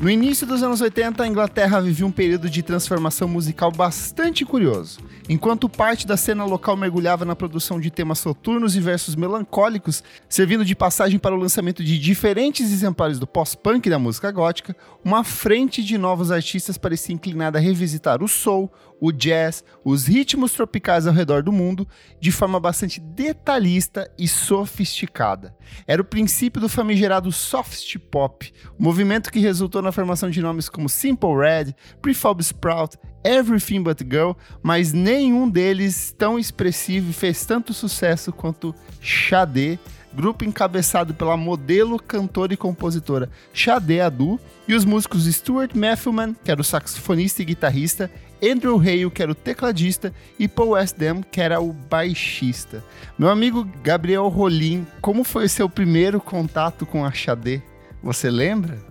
No 0.00 0.08
início 0.08 0.46
dos 0.46 0.62
anos 0.62 0.80
80, 0.80 1.22
a 1.22 1.28
Inglaterra 1.28 1.78
vivia 1.78 2.06
um 2.06 2.10
período 2.10 2.48
de 2.48 2.62
transformação 2.62 3.28
musical 3.28 3.70
bastante 3.70 4.46
curioso. 4.46 4.98
Enquanto 5.28 5.68
parte 5.68 6.06
da 6.06 6.16
cena 6.16 6.42
local 6.46 6.74
mergulhava 6.74 7.26
na 7.26 7.36
produção 7.36 7.78
de 7.78 7.90
temas 7.90 8.18
soturnos 8.18 8.74
e 8.74 8.80
versos 8.80 9.14
melancólicos, 9.14 10.02
servindo 10.26 10.64
de 10.64 10.74
passagem 10.74 11.18
para 11.18 11.34
o 11.34 11.38
lançamento 11.38 11.84
de 11.84 11.98
diferentes 11.98 12.72
exemplares 12.72 13.18
do 13.18 13.26
pós-punk 13.26 13.90
da 13.90 13.98
música 13.98 14.32
gótica, 14.32 14.74
uma 15.04 15.22
frente 15.22 15.84
de 15.84 15.98
novos 15.98 16.32
artistas 16.32 16.78
parecia 16.78 17.14
inclinada 17.14 17.58
a 17.58 17.60
revisitar 17.60 18.22
o 18.22 18.28
soul, 18.28 18.72
o 19.00 19.10
jazz, 19.12 19.64
os 19.84 20.06
ritmos 20.06 20.52
tropicais 20.52 21.06
ao 21.06 21.14
redor 21.14 21.42
do 21.42 21.52
mundo 21.52 21.88
de 22.20 22.30
forma 22.30 22.60
bastante 22.60 23.00
detalhista 23.00 24.10
e 24.18 24.28
sofisticada. 24.28 25.54
Era 25.86 26.02
o 26.02 26.04
princípio 26.04 26.60
do 26.60 26.68
famigerado 26.68 27.32
soft 27.32 27.96
pop, 28.10 28.52
movimento 28.78 29.30
que 29.30 29.38
resultou 29.38 29.80
na 29.80 29.89
formação 29.92 30.30
de 30.30 30.40
nomes 30.40 30.68
como 30.68 30.88
Simple 30.88 31.36
Red, 31.36 31.74
Prefab 32.00 32.40
Sprout, 32.40 32.96
Everything 33.24 33.82
But 33.82 34.00
Girl, 34.02 34.32
mas 34.62 34.92
nenhum 34.92 35.48
deles 35.48 36.14
tão 36.16 36.38
expressivo 36.38 37.10
e 37.10 37.14
fez 37.14 37.44
tanto 37.44 37.74
sucesso 37.74 38.32
quanto 38.32 38.74
Xadê, 39.00 39.78
grupo 40.12 40.44
encabeçado 40.44 41.14
pela 41.14 41.36
modelo, 41.36 41.98
cantora 41.98 42.54
e 42.54 42.56
compositora 42.56 43.30
Xadê 43.52 44.00
Adu, 44.00 44.40
e 44.66 44.74
os 44.74 44.84
músicos 44.84 45.26
Stuart 45.26 45.74
Matthewman, 45.74 46.34
que 46.44 46.50
era 46.50 46.60
o 46.60 46.64
saxofonista 46.64 47.42
e 47.42 47.44
guitarrista, 47.44 48.10
Andrew 48.42 48.78
Hale, 48.78 49.10
que 49.10 49.22
era 49.22 49.32
o 49.32 49.34
tecladista, 49.34 50.14
e 50.38 50.48
Paul 50.48 50.70
Westdam, 50.70 51.22
que 51.22 51.40
era 51.40 51.60
o 51.60 51.72
baixista. 51.72 52.82
Meu 53.18 53.28
amigo 53.28 53.68
Gabriel 53.82 54.28
Rolim, 54.28 54.86
como 55.00 55.24
foi 55.24 55.44
o 55.44 55.48
seu 55.48 55.68
primeiro 55.68 56.20
contato 56.20 56.86
com 56.86 57.04
a 57.04 57.12
Xadê? 57.12 57.60
Você 58.02 58.30
lembra? 58.30 58.89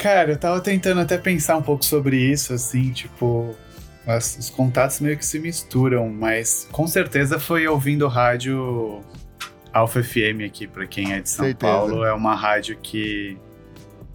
Cara, 0.00 0.32
eu 0.32 0.36
tava 0.38 0.60
tentando 0.62 1.00
até 1.02 1.18
pensar 1.18 1.58
um 1.58 1.62
pouco 1.62 1.84
sobre 1.84 2.16
isso, 2.16 2.54
assim, 2.54 2.90
tipo, 2.90 3.54
as, 4.06 4.38
os 4.38 4.48
contatos 4.48 4.98
meio 4.98 5.16
que 5.16 5.24
se 5.26 5.38
misturam, 5.38 6.08
mas 6.08 6.66
com 6.72 6.86
certeza 6.86 7.38
foi 7.38 7.68
ouvindo 7.68 8.08
rádio 8.08 9.02
Alfa 9.70 10.02
FM 10.02 10.46
aqui, 10.46 10.66
para 10.66 10.86
quem 10.86 11.12
é 11.12 11.20
de 11.20 11.28
São 11.28 11.44
certeza. 11.44 11.70
Paulo. 11.70 12.02
É 12.02 12.14
uma 12.14 12.34
rádio 12.34 12.78
que, 12.82 13.36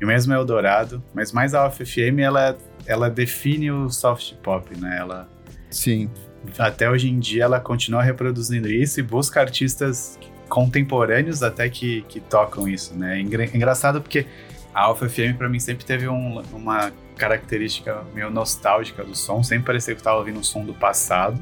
e 0.01 0.05
mesmo 0.05 0.33
é 0.33 0.35
Eldorado, 0.35 1.03
mas 1.13 1.31
mais 1.31 1.53
a 1.53 1.61
Alfa 1.61 1.85
FM, 1.85 2.17
ela, 2.19 2.57
ela 2.87 3.07
define 3.07 3.69
o 3.69 3.87
soft 3.91 4.33
pop, 4.41 4.75
né? 4.79 4.97
Ela. 4.99 5.29
Sim. 5.69 6.09
Até 6.57 6.89
hoje 6.89 7.09
em 7.09 7.19
dia 7.19 7.43
ela 7.43 7.59
continua 7.59 8.01
reproduzindo 8.01 8.67
isso 8.67 8.99
e 8.99 9.03
busca 9.03 9.39
artistas 9.39 10.17
contemporâneos 10.49 11.43
até 11.43 11.69
que, 11.69 12.03
que 12.07 12.19
tocam 12.19 12.67
isso, 12.67 12.95
né? 12.95 13.19
É 13.19 13.21
engraçado 13.21 14.01
porque 14.01 14.25
a 14.75 14.81
Alpha 14.81 15.07
FM 15.07 15.37
para 15.37 15.47
mim 15.47 15.57
sempre 15.57 15.85
teve 15.85 16.05
um, 16.09 16.41
uma 16.51 16.91
característica 17.17 18.03
meio 18.13 18.29
nostálgica 18.29 19.05
do 19.05 19.15
som, 19.15 19.41
sempre 19.41 19.67
parecia 19.67 19.95
que 19.95 20.01
eu 20.01 20.03
tava 20.03 20.17
ouvindo 20.17 20.37
um 20.37 20.43
som 20.43 20.65
do 20.65 20.73
passado. 20.73 21.41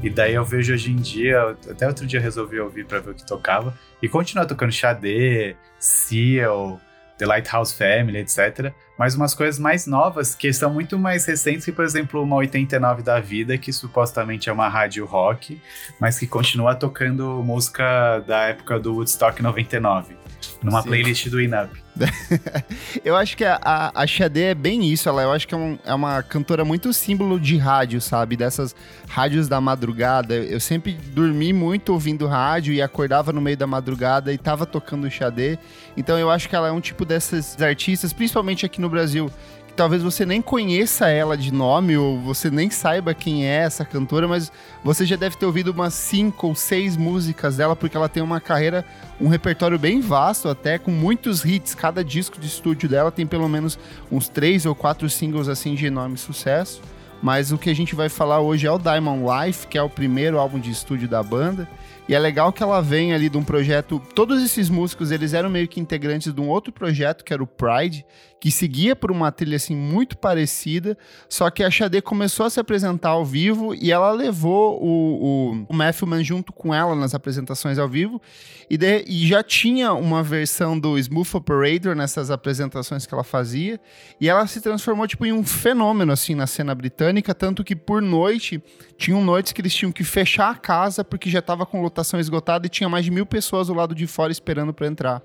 E 0.00 0.08
daí 0.08 0.34
eu 0.34 0.44
vejo 0.44 0.72
hoje 0.72 0.92
em 0.92 0.96
dia, 0.96 1.56
até 1.68 1.84
outro 1.84 2.06
dia 2.06 2.20
resolvi 2.20 2.60
ouvir 2.60 2.86
para 2.86 3.00
ver 3.00 3.10
o 3.10 3.14
que 3.14 3.26
tocava, 3.26 3.76
e 4.00 4.08
continua 4.08 4.46
tocando 4.46 4.70
Xadê, 4.70 5.56
Seal, 5.80 6.80
The 7.18 7.26
Lighthouse 7.26 7.74
Family, 7.74 8.18
etc. 8.18 8.72
Mas 8.96 9.16
umas 9.16 9.34
coisas 9.34 9.58
mais 9.58 9.88
novas 9.88 10.36
que 10.36 10.52
são 10.52 10.72
muito 10.72 10.96
mais 10.96 11.26
recentes 11.26 11.64
que, 11.64 11.72
por 11.72 11.84
exemplo, 11.84 12.22
uma 12.22 12.36
89 12.36 13.02
da 13.02 13.18
vida, 13.18 13.58
que 13.58 13.72
supostamente 13.72 14.48
é 14.48 14.52
uma 14.52 14.68
rádio 14.68 15.04
rock, 15.04 15.60
mas 16.00 16.20
que 16.20 16.26
continua 16.26 16.76
tocando 16.76 17.42
música 17.42 18.20
da 18.20 18.44
época 18.44 18.78
do 18.78 18.94
Woodstock 18.94 19.42
99, 19.42 20.16
numa 20.62 20.82
Sim. 20.82 20.88
playlist 20.88 21.28
do 21.28 21.40
Inup. 21.40 21.89
eu 23.04 23.16
acho 23.16 23.36
que 23.36 23.44
a, 23.44 23.92
a, 23.94 24.06
Xadê 24.06 24.44
é 24.44 24.54
bem 24.54 24.90
isso, 24.90 25.08
ela 25.08 25.22
eu 25.22 25.32
acho 25.32 25.46
que 25.46 25.54
é, 25.54 25.58
um, 25.58 25.78
é, 25.84 25.94
uma 25.94 26.22
cantora 26.22 26.64
muito 26.64 26.92
símbolo 26.92 27.38
de 27.38 27.56
rádio, 27.56 28.00
sabe? 28.00 28.36
Dessas 28.36 28.74
rádios 29.08 29.48
da 29.48 29.60
madrugada. 29.60 30.34
Eu 30.34 30.60
sempre 30.60 30.92
dormi 30.92 31.52
muito 31.52 31.92
ouvindo 31.92 32.26
rádio 32.26 32.72
e 32.72 32.80
acordava 32.80 33.32
no 33.32 33.40
meio 33.40 33.56
da 33.56 33.66
madrugada 33.66 34.32
e 34.32 34.38
tava 34.38 34.66
tocando 34.66 35.10
Xadê. 35.10 35.58
Então 35.96 36.18
eu 36.18 36.30
acho 36.30 36.48
que 36.48 36.56
ela 36.56 36.68
é 36.68 36.72
um 36.72 36.80
tipo 36.80 37.04
desses 37.04 37.60
artistas, 37.60 38.12
principalmente 38.12 38.64
aqui 38.64 38.80
no 38.80 38.88
Brasil, 38.88 39.30
talvez 39.72 40.02
você 40.02 40.26
nem 40.26 40.40
conheça 40.42 41.08
ela 41.08 41.36
de 41.36 41.52
nome 41.52 41.96
ou 41.96 42.18
você 42.18 42.50
nem 42.50 42.70
saiba 42.70 43.14
quem 43.14 43.46
é 43.46 43.56
essa 43.62 43.84
cantora, 43.84 44.26
mas 44.26 44.50
você 44.84 45.04
já 45.04 45.16
deve 45.16 45.36
ter 45.36 45.46
ouvido 45.46 45.72
umas 45.72 45.94
cinco 45.94 46.48
ou 46.48 46.54
seis 46.54 46.96
músicas 46.96 47.56
dela, 47.56 47.76
porque 47.76 47.96
ela 47.96 48.08
tem 48.08 48.22
uma 48.22 48.40
carreira, 48.40 48.84
um 49.20 49.28
repertório 49.28 49.78
bem 49.78 50.00
vasto 50.00 50.48
até, 50.48 50.78
com 50.78 50.90
muitos 50.90 51.44
hits. 51.44 51.74
Cada 51.74 52.04
disco 52.04 52.40
de 52.40 52.46
estúdio 52.46 52.88
dela 52.88 53.10
tem 53.10 53.26
pelo 53.26 53.48
menos 53.48 53.78
uns 54.10 54.28
três 54.28 54.66
ou 54.66 54.74
quatro 54.74 55.08
singles 55.08 55.48
assim 55.48 55.74
de 55.74 55.86
enorme 55.86 56.18
sucesso. 56.18 56.80
Mas 57.22 57.52
o 57.52 57.58
que 57.58 57.68
a 57.68 57.74
gente 57.74 57.94
vai 57.94 58.08
falar 58.08 58.40
hoje 58.40 58.66
é 58.66 58.70
o 58.70 58.78
Diamond 58.78 59.22
Life, 59.22 59.66
que 59.66 59.76
é 59.76 59.82
o 59.82 59.90
primeiro 59.90 60.38
álbum 60.38 60.58
de 60.58 60.70
estúdio 60.70 61.06
da 61.06 61.22
banda. 61.22 61.68
E 62.10 62.14
é 62.14 62.18
legal 62.18 62.52
que 62.52 62.60
ela 62.60 62.82
vem 62.82 63.12
ali 63.12 63.28
de 63.28 63.38
um 63.38 63.44
projeto. 63.44 64.02
Todos 64.16 64.42
esses 64.42 64.68
músicos, 64.68 65.12
eles 65.12 65.32
eram 65.32 65.48
meio 65.48 65.68
que 65.68 65.78
integrantes 65.78 66.34
de 66.34 66.40
um 66.40 66.48
outro 66.48 66.72
projeto, 66.72 67.24
que 67.24 67.32
era 67.32 67.40
o 67.40 67.46
Pride, 67.46 68.04
que 68.40 68.50
seguia 68.50 68.96
por 68.96 69.12
uma 69.12 69.30
trilha 69.30 69.54
assim 69.54 69.76
muito 69.76 70.18
parecida. 70.18 70.98
Só 71.28 71.48
que 71.50 71.62
a 71.62 71.70
Xadê 71.70 72.02
começou 72.02 72.46
a 72.46 72.50
se 72.50 72.58
apresentar 72.58 73.10
ao 73.10 73.24
vivo 73.24 73.76
e 73.76 73.92
ela 73.92 74.10
levou 74.10 74.82
o, 74.82 74.88
o, 74.88 75.66
o 75.68 75.72
Matthewman 75.72 76.24
junto 76.24 76.52
com 76.52 76.74
ela 76.74 76.96
nas 76.96 77.14
apresentações 77.14 77.78
ao 77.78 77.88
vivo. 77.88 78.20
E, 78.68 78.76
de, 78.76 79.04
e 79.06 79.24
já 79.24 79.40
tinha 79.40 79.92
uma 79.92 80.20
versão 80.20 80.76
do 80.76 80.98
Smooth 80.98 81.36
Operator 81.36 81.94
nessas 81.94 82.28
apresentações 82.28 83.06
que 83.06 83.14
ela 83.14 83.22
fazia. 83.22 83.78
E 84.20 84.28
ela 84.28 84.48
se 84.48 84.60
transformou 84.60 85.06
tipo, 85.06 85.24
em 85.24 85.32
um 85.32 85.44
fenômeno 85.44 86.10
assim 86.10 86.34
na 86.34 86.48
cena 86.48 86.74
britânica. 86.74 87.32
Tanto 87.32 87.62
que 87.62 87.76
por 87.76 88.02
noite, 88.02 88.60
tinham 88.96 89.22
noites 89.22 89.52
que 89.52 89.60
eles 89.60 89.74
tinham 89.74 89.92
que 89.92 90.02
fechar 90.02 90.50
a 90.50 90.56
casa 90.56 91.04
porque 91.04 91.30
já 91.30 91.38
estava 91.38 91.64
com 91.64 91.80
lotação 91.80 91.99
lotação 92.00 92.18
esgotada 92.18 92.66
e 92.66 92.70
tinha 92.70 92.88
mais 92.88 93.04
de 93.04 93.10
mil 93.10 93.26
pessoas 93.26 93.68
do 93.68 93.74
lado 93.74 93.94
de 93.94 94.06
fora 94.06 94.32
esperando 94.32 94.72
para 94.72 94.86
entrar. 94.86 95.22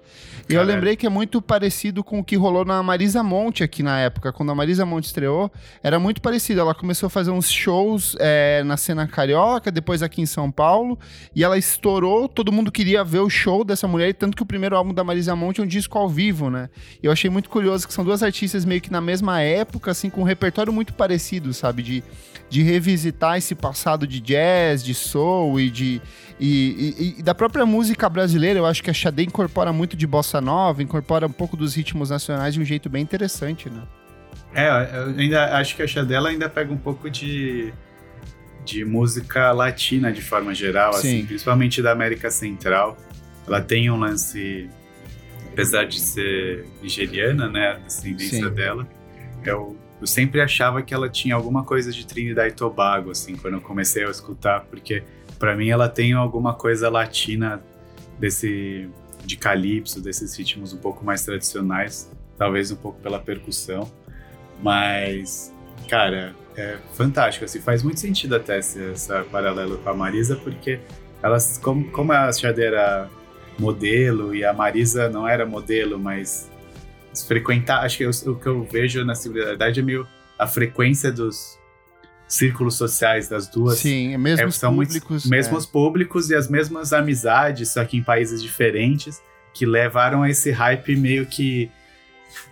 E 0.49 0.53
eu 0.53 0.63
lembrei 0.63 0.95
que 0.95 1.05
é 1.05 1.09
muito 1.09 1.41
parecido 1.41 2.03
com 2.03 2.19
o 2.19 2.23
que 2.23 2.35
rolou 2.35 2.65
na 2.65 2.83
Marisa 2.83 3.23
Monte 3.23 3.63
aqui 3.63 3.81
na 3.81 3.99
época. 3.99 4.31
Quando 4.31 4.51
a 4.51 4.55
Marisa 4.55 4.85
Monte 4.85 5.05
estreou, 5.05 5.51
era 5.81 5.97
muito 5.97 6.21
parecido. 6.21 6.59
Ela 6.61 6.75
começou 6.75 7.07
a 7.07 7.09
fazer 7.09 7.31
uns 7.31 7.49
shows 7.49 8.15
é, 8.19 8.63
na 8.63 8.77
cena 8.77 9.07
carioca, 9.07 9.71
depois 9.71 10.03
aqui 10.03 10.21
em 10.21 10.25
São 10.25 10.51
Paulo, 10.51 10.99
e 11.33 11.43
ela 11.43 11.57
estourou. 11.57 12.27
Todo 12.27 12.51
mundo 12.51 12.71
queria 12.71 13.03
ver 13.03 13.19
o 13.19 13.29
show 13.29 13.63
dessa 13.63 13.87
mulher, 13.87 14.13
tanto 14.13 14.35
que 14.35 14.43
o 14.43 14.45
primeiro 14.45 14.75
álbum 14.75 14.93
da 14.93 15.03
Marisa 15.03 15.35
Monte 15.35 15.61
é 15.61 15.63
um 15.63 15.67
disco 15.67 15.97
ao 15.97 16.09
vivo, 16.09 16.49
né? 16.49 16.69
E 17.01 17.05
eu 17.05 17.11
achei 17.11 17.29
muito 17.29 17.49
curioso 17.49 17.87
que 17.87 17.93
são 17.93 18.03
duas 18.03 18.21
artistas 18.21 18.65
meio 18.65 18.81
que 18.81 18.91
na 18.91 19.01
mesma 19.01 19.41
época, 19.41 19.91
assim, 19.91 20.09
com 20.09 20.21
um 20.21 20.25
repertório 20.25 20.73
muito 20.73 20.93
parecido, 20.93 21.53
sabe? 21.53 21.81
De, 21.81 22.03
de 22.49 22.61
revisitar 22.61 23.37
esse 23.37 23.55
passado 23.55 24.05
de 24.05 24.19
jazz, 24.19 24.83
de 24.83 24.93
soul 24.93 25.59
e 25.59 25.69
de 25.69 26.01
e, 26.39 27.15
e, 27.17 27.19
e, 27.19 27.23
da 27.23 27.33
própria 27.33 27.65
música 27.65 28.09
brasileira, 28.09 28.59
eu 28.59 28.65
acho 28.65 28.83
que 28.83 28.89
a 28.89 28.93
Xadê 28.93 29.23
incorpora 29.23 29.71
muito 29.71 29.95
de 29.95 30.05
bossa 30.05 30.41
nova, 30.41 30.83
incorpora 30.83 31.27
um 31.27 31.31
pouco 31.31 31.55
dos 31.55 31.75
ritmos 31.75 32.09
nacionais 32.09 32.53
de 32.53 32.59
um 32.59 32.65
jeito 32.65 32.89
bem 32.89 33.01
interessante, 33.01 33.69
né? 33.69 33.83
É, 34.53 34.67
eu 34.67 35.17
ainda 35.17 35.57
acho 35.57 35.75
que 35.75 35.81
a 35.81 35.87
Xadê 35.87 36.15
ainda 36.15 36.49
pega 36.49 36.73
um 36.73 36.77
pouco 36.77 37.09
de, 37.09 37.73
de 38.65 38.83
música 38.83 39.51
latina 39.51 40.11
de 40.11 40.21
forma 40.21 40.53
geral, 40.53 40.91
assim, 40.91 41.25
principalmente 41.25 41.81
da 41.81 41.91
América 41.91 42.29
Central. 42.29 42.97
Ela 43.47 43.61
tem 43.61 43.89
um 43.89 43.97
lance, 43.97 44.69
apesar 45.53 45.85
de 45.85 45.99
ser 45.99 46.65
nigeriana, 46.81 47.47
né, 47.47 47.71
a 47.71 47.73
descendência 47.75 48.49
Sim. 48.49 48.53
dela, 48.53 48.87
eu, 49.45 49.77
eu 50.05 50.07
sempre 50.07 50.39
achava 50.39 50.83
que 50.83 50.93
ela 50.93 51.09
tinha 51.09 51.33
alguma 51.33 51.63
coisa 51.63 51.91
de 51.91 52.05
Trinidad 52.05 52.47
e 52.47 52.51
Tobago, 52.51 53.09
assim, 53.09 53.35
quando 53.35 53.55
eu 53.55 53.61
comecei 53.61 54.05
a 54.05 54.09
escutar, 54.11 54.63
porque 54.69 55.01
para 55.39 55.55
mim 55.55 55.69
ela 55.69 55.89
tem 55.89 56.13
alguma 56.13 56.53
coisa 56.53 56.91
latina 56.91 57.59
desse 58.19 58.87
de 59.25 59.35
calypso, 59.35 59.99
desses 59.99 60.37
ritmos 60.37 60.73
um 60.73 60.77
pouco 60.77 61.03
mais 61.03 61.25
tradicionais, 61.25 62.11
talvez 62.37 62.69
um 62.69 62.75
pouco 62.75 63.01
pela 63.01 63.17
percussão, 63.17 63.91
mas 64.61 65.51
cara, 65.89 66.35
é 66.55 66.77
fantástico, 66.93 67.43
assim, 67.43 67.59
faz 67.59 67.81
muito 67.81 67.99
sentido 67.99 68.35
até 68.35 68.59
esse, 68.59 68.79
paralelo 69.31 69.79
com 69.79 69.89
a 69.89 69.93
Marisa, 69.95 70.35
porque 70.35 70.79
elas, 71.23 71.57
como, 71.57 71.89
como 71.89 72.11
a 72.11 72.31
Xade 72.31 72.61
era 72.61 73.09
modelo 73.57 74.35
e 74.35 74.45
a 74.45 74.53
Marisa 74.53 75.09
não 75.09 75.27
era 75.27 75.47
modelo, 75.47 75.97
mas 75.97 76.47
frequentar, 77.23 77.83
acho 77.83 77.97
que 77.97 78.03
eu, 78.03 78.09
o 78.09 78.35
que 78.35 78.47
eu 78.47 78.63
vejo 78.63 79.03
na 79.05 79.15
similaridade 79.15 79.79
é 79.79 79.83
meio 79.83 80.07
a 80.37 80.47
frequência 80.47 81.11
dos 81.11 81.57
círculos 82.27 82.75
sociais 82.75 83.27
das 83.27 83.47
duas. 83.47 83.77
Sim, 83.77 84.13
é 84.13 84.17
mesmos 84.17 84.55
é, 84.55 84.59
são 84.59 84.75
públicos. 84.75 85.25
mesmos 85.25 85.65
é. 85.65 85.67
públicos 85.67 86.29
e 86.29 86.35
as 86.35 86.49
mesmas 86.49 86.91
amizades, 86.91 87.73
só 87.73 87.85
que 87.85 87.97
em 87.97 88.03
países 88.03 88.41
diferentes, 88.41 89.21
que 89.53 89.65
levaram 89.65 90.23
a 90.23 90.29
esse 90.29 90.51
hype 90.51 90.95
meio 90.95 91.25
que 91.25 91.69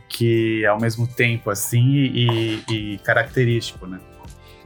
que 0.08 0.64
ao 0.68 0.80
mesmo 0.80 1.08
tempo 1.08 1.50
assim 1.50 1.84
e, 1.84 2.64
e 2.70 2.98
característico, 3.00 3.88
né? 3.88 4.00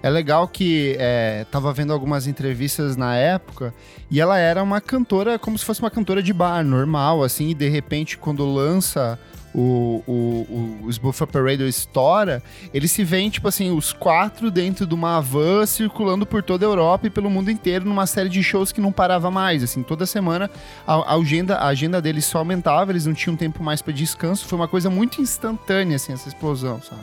É 0.03 0.09
legal 0.09 0.47
que 0.47 0.95
é, 0.99 1.45
tava 1.49 1.73
vendo 1.73 1.91
algumas 1.91 2.27
entrevistas 2.27 2.95
na 2.95 3.15
época 3.15 3.73
e 4.11 4.21
ela 4.21 4.37
era 4.37 4.61
uma 4.61 4.79
cantora 4.79 5.39
como 5.39 5.57
se 5.57 5.65
fosse 5.65 5.79
uma 5.79 5.89
cantora 5.89 6.21
de 6.21 6.31
bar 6.33 6.63
normal, 6.63 7.23
assim, 7.23 7.49
e 7.49 7.53
de 7.53 7.67
repente 7.67 8.17
quando 8.17 8.45
lança 8.45 9.17
o, 9.59 10.03
o, 10.07 10.85
o 10.85 10.89
Smooth 10.91 11.23
Operator 11.23 11.65
estoura, 11.65 12.43
ele 12.71 12.87
se 12.87 13.03
vê, 13.03 13.27
tipo 13.27 13.47
assim, 13.47 13.71
os 13.71 13.91
quatro 13.91 14.51
dentro 14.51 14.85
de 14.85 14.93
uma 14.93 15.19
van 15.19 15.65
circulando 15.65 16.27
por 16.27 16.43
toda 16.43 16.63
a 16.63 16.69
Europa 16.69 17.07
e 17.07 17.09
pelo 17.09 17.27
mundo 17.27 17.49
inteiro 17.49 17.83
numa 17.83 18.05
série 18.05 18.29
de 18.29 18.43
shows 18.43 18.71
que 18.71 18.79
não 18.79 18.91
parava 18.91 19.31
mais, 19.31 19.63
assim, 19.63 19.81
toda 19.81 20.05
semana 20.05 20.47
a, 20.85 20.93
a 20.93 21.15
agenda, 21.15 21.55
a 21.57 21.65
agenda 21.67 21.99
deles 21.99 22.25
só 22.25 22.37
aumentava, 22.37 22.91
eles 22.91 23.07
não 23.07 23.15
tinham 23.15 23.35
tempo 23.35 23.63
mais 23.63 23.81
para 23.81 23.91
descanso, 23.91 24.45
foi 24.45 24.59
uma 24.59 24.67
coisa 24.67 24.91
muito 24.91 25.19
instantânea, 25.19 25.95
assim, 25.95 26.13
essa 26.13 26.27
explosão, 26.27 26.79
sabe? 26.79 27.01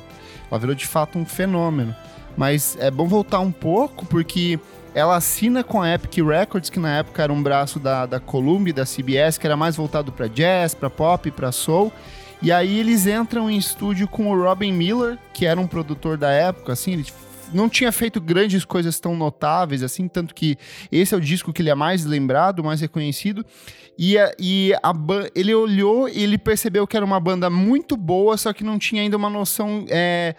Ela 0.48 0.60
virou 0.60 0.76
de 0.76 0.86
fato 0.86 1.18
um 1.18 1.26
fenômeno. 1.26 1.92
Mas 2.36 2.76
é 2.80 2.90
bom 2.90 3.08
voltar 3.08 3.40
um 3.40 3.50
pouco, 3.50 4.06
porque 4.06 4.58
ela 4.94 5.16
assina 5.16 5.64
com 5.64 5.82
a 5.82 5.92
Epic 5.92 6.24
Records, 6.24 6.70
que 6.70 6.78
na 6.78 6.98
época 6.98 7.22
era 7.22 7.32
um 7.32 7.42
braço 7.42 7.80
da, 7.80 8.06
da 8.06 8.20
Columbia, 8.20 8.72
da 8.72 8.84
CBS, 8.84 9.38
que 9.38 9.46
era 9.46 9.56
mais 9.56 9.76
voltado 9.76 10.12
para 10.12 10.28
jazz, 10.28 10.74
para 10.74 10.90
pop, 10.90 11.30
para 11.30 11.50
soul. 11.50 11.92
E 12.42 12.52
aí 12.52 12.78
eles 12.78 13.06
entram 13.06 13.50
em 13.50 13.56
estúdio 13.56 14.06
com 14.06 14.30
o 14.30 14.42
Robin 14.42 14.72
Miller, 14.72 15.18
que 15.32 15.46
era 15.46 15.58
um 15.58 15.66
produtor 15.66 16.16
da 16.18 16.30
época, 16.30 16.72
assim, 16.72 16.92
ele 16.92 17.06
não 17.52 17.68
tinha 17.68 17.92
feito 17.92 18.20
grandes 18.20 18.64
coisas 18.64 18.98
tão 18.98 19.16
notáveis, 19.16 19.82
assim, 19.82 20.08
tanto 20.08 20.34
que 20.34 20.58
esse 20.90 21.14
é 21.14 21.16
o 21.16 21.20
disco 21.20 21.52
que 21.52 21.62
ele 21.62 21.70
é 21.70 21.74
mais 21.74 22.04
lembrado, 22.04 22.64
mais 22.64 22.80
reconhecido. 22.80 23.44
E, 23.96 24.18
a, 24.18 24.32
e 24.38 24.74
a, 24.82 24.92
ele 25.34 25.54
olhou 25.54 26.08
e 26.08 26.22
ele 26.22 26.36
percebeu 26.36 26.86
que 26.86 26.96
era 26.96 27.06
uma 27.06 27.20
banda 27.20 27.48
muito 27.48 27.96
boa, 27.96 28.36
só 28.36 28.52
que 28.52 28.64
não 28.64 28.78
tinha 28.78 29.02
ainda 29.02 29.16
uma 29.16 29.30
noção 29.30 29.86
é, 29.88 30.34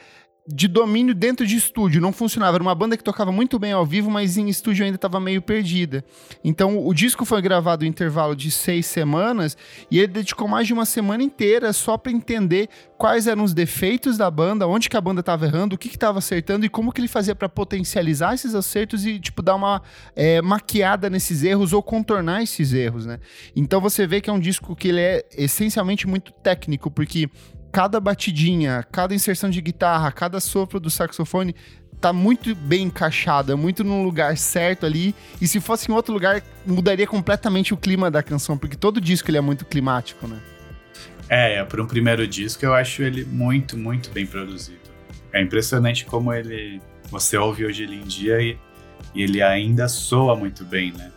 de 0.47 0.67
domínio 0.67 1.15
dentro 1.15 1.45
de 1.45 1.55
estúdio, 1.55 1.99
não 1.99 2.13
funcionava. 2.13 2.57
Era 2.57 2.61
uma 2.61 2.75
banda 2.75 2.95
que 2.95 3.03
tocava 3.03 3.31
muito 3.31 3.57
bem 3.57 3.71
ao 3.71 3.85
vivo, 3.85 4.11
mas 4.11 4.37
em 4.37 4.47
estúdio 4.47 4.85
ainda 4.85 4.95
estava 4.95 5.19
meio 5.19 5.41
perdida. 5.41 6.05
Então 6.43 6.85
o 6.85 6.93
disco 6.93 7.25
foi 7.25 7.41
gravado 7.41 7.83
em 7.83 7.87
intervalo 7.87 8.35
de 8.35 8.51
seis 8.51 8.85
semanas 8.85 9.57
e 9.89 9.97
ele 9.97 10.07
dedicou 10.07 10.47
mais 10.47 10.67
de 10.67 10.73
uma 10.73 10.85
semana 10.85 11.23
inteira 11.23 11.73
só 11.73 11.97
para 11.97 12.11
entender 12.11 12.69
quais 12.95 13.25
eram 13.25 13.43
os 13.43 13.53
defeitos 13.53 14.17
da 14.17 14.29
banda, 14.29 14.67
onde 14.67 14.87
que 14.87 14.95
a 14.95 15.01
banda 15.01 15.21
estava 15.21 15.45
errando, 15.45 15.75
o 15.75 15.77
que 15.79 15.87
estava 15.87 16.19
acertando 16.19 16.65
e 16.65 16.69
como 16.69 16.91
que 16.91 17.01
ele 17.01 17.07
fazia 17.07 17.33
para 17.33 17.49
potencializar 17.49 18.35
esses 18.35 18.53
acertos 18.53 19.03
e 19.05 19.19
tipo 19.19 19.41
dar 19.41 19.55
uma 19.55 19.81
é, 20.15 20.41
maquiada 20.43 21.09
nesses 21.09 21.43
erros 21.43 21.73
ou 21.73 21.81
contornar 21.81 22.43
esses 22.43 22.71
erros, 22.71 23.05
né? 23.07 23.19
Então 23.55 23.81
você 23.81 24.05
vê 24.05 24.21
que 24.21 24.29
é 24.29 24.33
um 24.33 24.39
disco 24.39 24.75
que 24.75 24.89
ele 24.89 25.01
é 25.01 25.25
essencialmente 25.35 26.07
muito 26.07 26.31
técnico, 26.31 26.91
porque 26.91 27.29
cada 27.75 27.99
batidinha, 27.99 28.87
cada 28.89 29.13
inserção 29.13 29.49
de 29.49 29.59
guitarra, 29.59 30.09
cada 30.09 30.39
sopro 30.39 30.79
do 30.79 30.89
saxofone 30.89 31.53
tá 31.99 32.13
muito 32.13 32.55
bem 32.55 32.83
encaixada, 32.83 33.57
muito 33.57 33.83
no 33.83 34.01
lugar 34.01 34.37
certo 34.37 34.85
ali. 34.85 35.13
E 35.41 35.47
se 35.47 35.59
fosse 35.59 35.91
em 35.91 35.93
outro 35.93 36.13
lugar, 36.13 36.41
mudaria 36.65 37.05
completamente 37.05 37.73
o 37.73 37.77
clima 37.77 38.09
da 38.09 38.23
canção, 38.23 38.57
porque 38.57 38.77
todo 38.77 39.01
disco 39.01 39.29
ele 39.29 39.39
é 39.39 39.41
muito 39.41 39.65
climático, 39.65 40.25
né? 40.25 40.39
É, 41.27 41.61
para 41.65 41.83
um 41.83 41.85
primeiro 41.85 42.25
disco 42.25 42.63
eu 42.63 42.73
acho 42.73 43.03
ele 43.03 43.25
muito, 43.25 43.77
muito 43.77 44.09
bem 44.09 44.25
produzido. 44.25 44.79
É 45.33 45.41
impressionante 45.41 46.05
como 46.05 46.33
ele 46.33 46.81
você 47.11 47.35
ouve 47.35 47.65
hoje 47.65 47.83
em 47.83 48.03
dia 48.03 48.41
e, 48.41 48.57
e 49.13 49.21
ele 49.21 49.41
ainda 49.41 49.89
soa 49.89 50.33
muito 50.33 50.63
bem, 50.63 50.93
né? 50.93 51.11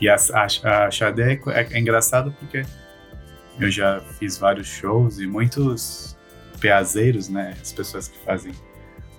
E 0.00 0.08
a, 0.08 0.16
a, 0.16 0.86
a 0.86 0.90
Xadé 0.90 1.40
é, 1.46 1.68
é 1.76 1.78
engraçado 1.78 2.34
porque 2.40 2.64
eu 3.58 3.70
já 3.70 4.00
fiz 4.18 4.38
vários 4.38 4.66
shows 4.66 5.18
e 5.18 5.26
muitos 5.26 6.16
peazeiros, 6.60 7.28
né? 7.28 7.56
As 7.60 7.72
pessoas 7.72 8.08
que 8.08 8.18
fazem 8.24 8.52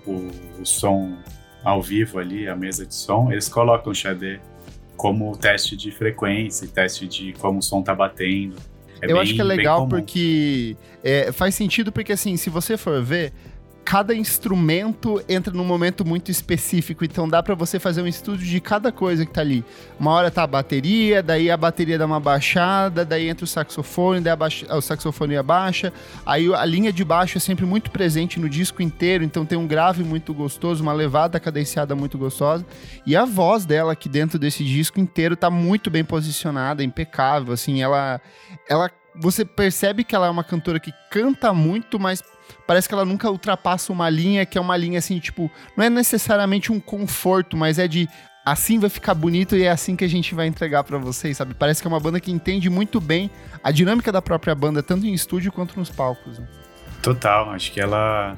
o, 0.06 0.28
o 0.60 0.64
som 0.64 1.16
ao 1.64 1.82
vivo 1.82 2.18
ali, 2.18 2.48
a 2.48 2.54
mesa 2.54 2.86
de 2.86 2.94
som, 2.94 3.30
eles 3.32 3.48
colocam 3.48 3.92
o 3.92 3.94
Xadê 3.94 4.40
como 4.96 5.36
teste 5.36 5.76
de 5.76 5.90
frequência, 5.90 6.66
teste 6.68 7.06
de 7.06 7.32
como 7.34 7.58
o 7.58 7.62
som 7.62 7.82
tá 7.82 7.94
batendo. 7.94 8.56
É 9.00 9.06
eu 9.06 9.14
bem, 9.14 9.20
acho 9.20 9.34
que 9.34 9.40
é 9.40 9.44
legal 9.44 9.86
porque 9.88 10.76
é, 11.04 11.30
faz 11.32 11.54
sentido 11.54 11.92
porque 11.92 12.12
assim, 12.12 12.36
se 12.36 12.48
você 12.48 12.76
for 12.76 13.02
ver, 13.02 13.32
cada 13.86 14.12
instrumento 14.12 15.22
entra 15.28 15.54
num 15.54 15.64
momento 15.64 16.04
muito 16.04 16.28
específico, 16.28 17.04
então 17.04 17.28
dá 17.28 17.40
para 17.40 17.54
você 17.54 17.78
fazer 17.78 18.02
um 18.02 18.06
estudo 18.08 18.38
de 18.38 18.60
cada 18.60 18.90
coisa 18.90 19.24
que 19.24 19.32
tá 19.32 19.42
ali. 19.42 19.64
Uma 19.98 20.10
hora 20.10 20.28
tá 20.28 20.42
a 20.42 20.46
bateria, 20.46 21.22
daí 21.22 21.48
a 21.48 21.56
bateria 21.56 21.96
dá 21.96 22.04
uma 22.04 22.18
baixada, 22.18 23.04
daí 23.04 23.28
entra 23.28 23.44
o 23.44 23.46
saxofone, 23.46 24.20
daí 24.20 24.36
o 24.70 24.80
saxofone 24.80 25.36
abaixa, 25.36 25.92
aí 26.26 26.52
a 26.52 26.64
linha 26.64 26.92
de 26.92 27.04
baixo 27.04 27.38
é 27.38 27.40
sempre 27.40 27.64
muito 27.64 27.92
presente 27.92 28.40
no 28.40 28.48
disco 28.48 28.82
inteiro, 28.82 29.22
então 29.22 29.46
tem 29.46 29.56
um 29.56 29.68
grave 29.68 30.02
muito 30.02 30.34
gostoso, 30.34 30.82
uma 30.82 30.92
levada 30.92 31.38
cadenciada 31.38 31.94
muito 31.94 32.18
gostosa, 32.18 32.66
e 33.06 33.14
a 33.14 33.24
voz 33.24 33.64
dela 33.64 33.92
aqui 33.92 34.08
dentro 34.08 34.36
desse 34.36 34.64
disco 34.64 34.98
inteiro 34.98 35.36
tá 35.36 35.48
muito 35.48 35.92
bem 35.92 36.02
posicionada, 36.02 36.82
impecável, 36.82 37.52
assim, 37.52 37.80
ela 37.80 38.20
ela 38.68 38.90
você 39.18 39.44
percebe 39.44 40.04
que 40.04 40.14
ela 40.14 40.26
é 40.26 40.30
uma 40.30 40.44
cantora 40.44 40.78
que 40.78 40.92
canta 41.10 41.52
muito, 41.52 41.98
mas 41.98 42.22
parece 42.66 42.88
que 42.88 42.94
ela 42.94 43.04
nunca 43.04 43.30
ultrapassa 43.30 43.92
uma 43.92 44.10
linha 44.10 44.44
que 44.44 44.58
é 44.58 44.60
uma 44.60 44.76
linha 44.76 44.98
assim, 44.98 45.18
tipo, 45.18 45.50
não 45.76 45.84
é 45.84 45.90
necessariamente 45.90 46.72
um 46.72 46.80
conforto, 46.80 47.56
mas 47.56 47.78
é 47.78 47.86
de 47.86 48.08
assim 48.44 48.78
vai 48.78 48.88
ficar 48.88 49.14
bonito 49.14 49.56
e 49.56 49.64
é 49.64 49.70
assim 49.70 49.96
que 49.96 50.04
a 50.04 50.08
gente 50.08 50.34
vai 50.34 50.46
entregar 50.46 50.84
para 50.84 50.98
vocês, 50.98 51.36
sabe? 51.36 51.54
Parece 51.54 51.82
que 51.82 51.88
é 51.88 51.90
uma 51.90 51.98
banda 51.98 52.20
que 52.20 52.30
entende 52.30 52.70
muito 52.70 53.00
bem 53.00 53.30
a 53.62 53.70
dinâmica 53.70 54.12
da 54.12 54.22
própria 54.22 54.54
banda, 54.54 54.82
tanto 54.82 55.06
em 55.06 55.12
estúdio 55.12 55.50
quanto 55.50 55.78
nos 55.78 55.90
palcos. 55.90 56.38
Né? 56.38 56.46
Total, 57.02 57.50
acho 57.50 57.72
que 57.72 57.80
ela 57.80 58.36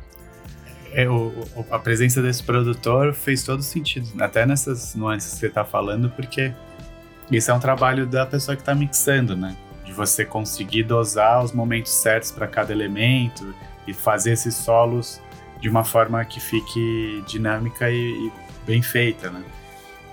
é, 0.93 1.09
o, 1.09 1.33
a 1.71 1.79
presença 1.79 2.23
desse 2.23 2.43
produtor 2.43 3.13
fez 3.13 3.43
todo 3.43 3.63
sentido, 3.63 4.09
até 4.23 4.47
nessas 4.47 4.95
nuances 4.95 5.35
que 5.35 5.41
você 5.41 5.49
tá 5.51 5.65
falando, 5.65 6.11
porque 6.11 6.53
isso 7.31 7.51
é 7.51 7.55
um 7.55 7.61
trabalho 7.61 8.07
da 8.07 8.25
pessoa 8.25 8.57
que 8.57 8.63
tá 8.63 8.75
mixando, 8.75 9.37
né? 9.37 9.55
De 9.85 9.93
você 9.93 10.25
conseguir 10.25 10.85
dosar 10.85 11.45
os 11.45 11.53
momentos 11.53 11.93
certos 11.93 12.31
para 12.31 12.47
cada 12.47 12.73
elemento 12.73 13.55
e 13.89 13.95
fazer 13.95 14.33
esses 14.33 14.55
solos 14.55 15.21
de 15.61 15.69
uma 15.69 15.83
forma 15.83 16.25
que 16.25 16.41
fique 16.41 17.25
dinâmica 17.27 17.91
e, 17.91 18.27
e 18.27 18.33
bem 18.67 18.83
feita, 18.83 19.31
né? 19.31 19.43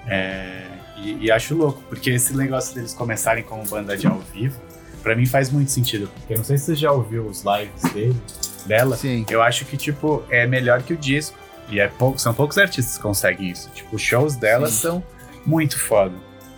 É, 0.08 0.66
e, 0.98 1.26
e, 1.26 1.32
acho 1.32 1.56
louco, 1.56 1.82
porque 1.90 2.12
esse 2.12 2.36
negócio 2.36 2.76
deles 2.76 2.94
começarem 2.94 3.44
como 3.44 3.66
banda 3.66 3.98
de 3.98 4.08
ao 4.08 4.20
vivo, 4.20 4.60
para 5.04 5.16
mim 5.16 5.26
faz 5.26 5.52
muito 5.52 5.72
sentido. 5.72 6.10
Eu 6.30 6.38
não 6.38 6.44
sei 6.44 6.58
se 6.58 6.66
você 6.66 6.76
já 6.76 6.92
ouviu 6.92 7.28
os 7.28 7.44
lives 7.44 7.94
dele, 7.94 8.22
dela. 8.66 8.96
Sim. 8.96 9.26
Eu 9.30 9.42
acho 9.42 9.66
que, 9.66 9.78
tipo, 9.78 10.24
é 10.30 10.48
melhor 10.48 10.82
que 10.84 10.94
o 10.94 10.98
disco. 10.98 11.38
E 11.70 11.80
é 11.80 11.88
pouco, 11.88 12.20
são 12.20 12.34
poucos 12.34 12.58
artistas 12.58 12.98
que 12.98 13.02
conseguem 13.02 13.50
isso. 13.50 13.70
Tipo, 13.72 13.96
os 13.96 14.02
shows 14.02 14.36
dela 14.36 14.68
Sim. 14.68 14.82
são 14.82 15.04
muito 15.46 15.80
foda. 15.80 16.16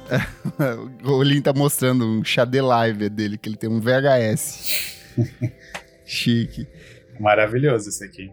o 1.04 1.24
Lin 1.24 1.42
tá 1.42 1.54
mostrando 1.54 2.06
um 2.06 2.24
Xade 2.24 2.62
Live 2.62 3.10
dele, 3.10 3.38
que 3.38 3.50
ele 3.50 3.58
tem 3.58 3.70
um 3.70 3.80
VHS. 3.80 4.96
Chique. 6.06 6.68
Maravilhoso 7.20 7.90
esse 7.90 8.04
aqui. 8.04 8.32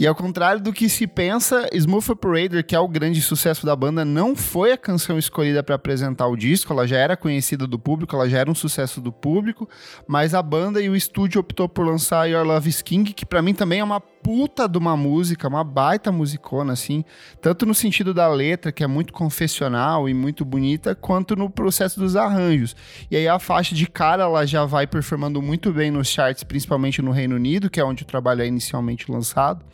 E 0.00 0.06
ao 0.06 0.14
contrário 0.14 0.62
do 0.62 0.72
que 0.72 0.88
se 0.88 1.06
pensa, 1.06 1.68
Smooth 1.74 2.12
Operator, 2.12 2.64
que 2.64 2.74
é 2.74 2.80
o 2.80 2.88
grande 2.88 3.20
sucesso 3.20 3.66
da 3.66 3.76
banda, 3.76 4.02
não 4.02 4.34
foi 4.34 4.72
a 4.72 4.78
canção 4.78 5.18
escolhida 5.18 5.62
para 5.62 5.74
apresentar 5.74 6.26
o 6.26 6.36
disco, 6.36 6.72
ela 6.72 6.86
já 6.86 6.96
era 6.96 7.18
conhecida 7.18 7.66
do 7.66 7.78
público, 7.78 8.16
ela 8.16 8.26
já 8.26 8.38
era 8.38 8.50
um 8.50 8.54
sucesso 8.54 8.98
do 8.98 9.12
público, 9.12 9.68
mas 10.08 10.32
a 10.32 10.40
banda 10.40 10.80
e 10.80 10.88
o 10.88 10.96
estúdio 10.96 11.38
optou 11.38 11.68
por 11.68 11.86
lançar 11.86 12.24
Your 12.24 12.46
Love 12.46 12.70
is 12.70 12.80
King, 12.80 13.12
que 13.12 13.26
para 13.26 13.42
mim 13.42 13.52
também 13.52 13.80
é 13.80 13.84
uma 13.84 14.00
puta 14.22 14.68
de 14.68 14.78
uma 14.78 14.96
música, 14.96 15.48
uma 15.48 15.64
baita 15.64 16.12
musicona, 16.12 16.72
assim, 16.72 17.04
tanto 17.40 17.64
no 17.64 17.74
sentido 17.74 18.12
da 18.12 18.28
letra, 18.28 18.70
que 18.70 18.84
é 18.84 18.86
muito 18.86 19.12
confessional 19.12 20.08
e 20.08 20.14
muito 20.14 20.44
bonita, 20.44 20.94
quanto 20.94 21.34
no 21.34 21.48
processo 21.48 21.98
dos 21.98 22.16
arranjos. 22.16 22.76
E 23.10 23.16
aí 23.16 23.26
a 23.26 23.38
faixa 23.38 23.74
de 23.74 23.86
cara, 23.86 24.24
ela 24.24 24.46
já 24.46 24.64
vai 24.64 24.86
performando 24.86 25.40
muito 25.40 25.72
bem 25.72 25.90
nos 25.90 26.08
charts, 26.08 26.44
principalmente 26.44 27.02
no 27.02 27.10
Reino 27.10 27.36
Unido, 27.36 27.70
que 27.70 27.80
é 27.80 27.84
onde 27.84 28.02
o 28.02 28.06
trabalho 28.06 28.42
é 28.42 28.46
inicialmente 28.46 29.10
lançado. 29.10 29.64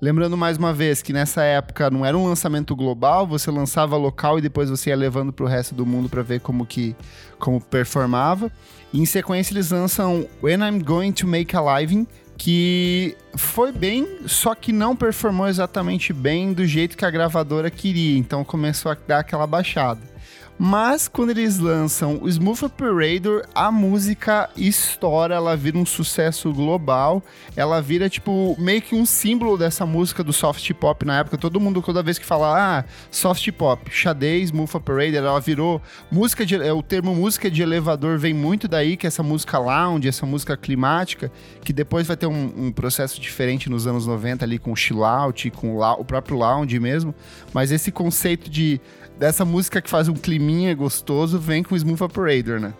Lembrando 0.00 0.36
mais 0.36 0.58
uma 0.58 0.72
vez 0.72 1.00
que 1.00 1.12
nessa 1.12 1.42
época 1.42 1.90
não 1.90 2.04
era 2.04 2.16
um 2.16 2.26
lançamento 2.26 2.76
global, 2.76 3.26
você 3.26 3.50
lançava 3.50 3.96
local 3.96 4.38
e 4.38 4.42
depois 4.42 4.68
você 4.68 4.90
ia 4.90 4.96
levando 4.96 5.32
para 5.32 5.44
o 5.44 5.48
resto 5.48 5.74
do 5.74 5.86
mundo 5.86 6.08
para 6.08 6.22
ver 6.22 6.40
como 6.40 6.66
que 6.66 6.94
como 7.38 7.60
performava. 7.60 8.50
E 8.92 9.00
em 9.00 9.06
sequência 9.06 9.52
eles 9.52 9.70
lançam 9.70 10.26
When 10.42 10.60
I'm 10.60 10.82
Going 10.82 11.12
to 11.12 11.26
Make 11.26 11.56
a 11.56 11.80
Living, 11.80 12.06
que 12.36 13.16
foi 13.36 13.72
bem, 13.72 14.20
só 14.26 14.54
que 14.54 14.72
não 14.72 14.96
performou 14.96 15.48
exatamente 15.48 16.12
bem 16.12 16.52
do 16.52 16.66
jeito 16.66 16.96
que 16.96 17.04
a 17.04 17.10
gravadora 17.10 17.70
queria, 17.70 18.18
então 18.18 18.44
começou 18.44 18.90
a 18.92 18.96
dar 19.06 19.20
aquela 19.20 19.46
baixada. 19.46 20.13
Mas 20.56 21.08
quando 21.08 21.30
eles 21.30 21.58
lançam 21.58 22.18
o 22.22 22.28
Smooth 22.28 22.66
Operator, 22.66 23.44
a 23.54 23.72
música 23.72 24.48
estoura, 24.56 25.34
ela 25.34 25.56
vira 25.56 25.76
um 25.76 25.84
sucesso 25.84 26.52
global. 26.52 27.22
Ela 27.56 27.82
vira, 27.82 28.08
tipo, 28.08 28.54
meio 28.58 28.80
que 28.80 28.94
um 28.94 29.04
símbolo 29.04 29.58
dessa 29.58 29.84
música 29.84 30.22
do 30.22 30.32
soft 30.32 30.72
pop 30.74 31.04
na 31.04 31.18
época. 31.18 31.36
Todo 31.36 31.58
mundo, 31.58 31.82
toda 31.82 32.04
vez 32.04 32.18
que 32.18 32.24
fala, 32.24 32.78
ah, 32.78 32.84
soft 33.10 33.50
pop, 33.52 33.90
xadrez, 33.90 34.50
Smooth 34.50 34.76
Operator, 34.76 35.16
ela 35.16 35.40
virou 35.40 35.82
música 36.10 36.46
de. 36.46 36.54
É, 36.54 36.72
o 36.72 36.82
termo 36.82 37.14
música 37.14 37.50
de 37.50 37.60
elevador 37.60 38.16
vem 38.16 38.32
muito 38.32 38.68
daí, 38.68 38.96
que 38.96 39.06
é 39.06 39.08
essa 39.08 39.24
música 39.24 39.58
lounge, 39.58 40.06
essa 40.06 40.24
música 40.24 40.56
climática, 40.56 41.32
que 41.64 41.72
depois 41.72 42.06
vai 42.06 42.16
ter 42.16 42.26
um, 42.26 42.52
um 42.56 42.72
processo 42.72 43.20
diferente 43.20 43.68
nos 43.68 43.88
anos 43.88 44.06
90 44.06 44.44
ali 44.44 44.58
com 44.58 44.70
o 44.70 44.76
chill 44.76 45.04
out, 45.04 45.50
com 45.50 45.76
o, 45.76 45.82
o 45.82 46.04
próprio 46.04 46.36
lounge 46.36 46.78
mesmo. 46.78 47.12
Mas 47.52 47.72
esse 47.72 47.90
conceito 47.90 48.48
de 48.48 48.80
dessa 49.24 49.42
música 49.42 49.80
que 49.80 49.88
faz 49.88 50.06
um 50.06 50.12
climinha 50.12 50.74
gostoso 50.74 51.38
vem 51.38 51.62
com 51.62 51.74
Smooth 51.74 52.04
Operator, 52.04 52.60
né? 52.60 52.74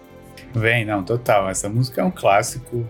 Vem, 0.54 0.84
não, 0.84 1.02
total. 1.02 1.48
Essa 1.48 1.70
música 1.70 2.02
é 2.02 2.04
um 2.04 2.10
clássico. 2.10 2.86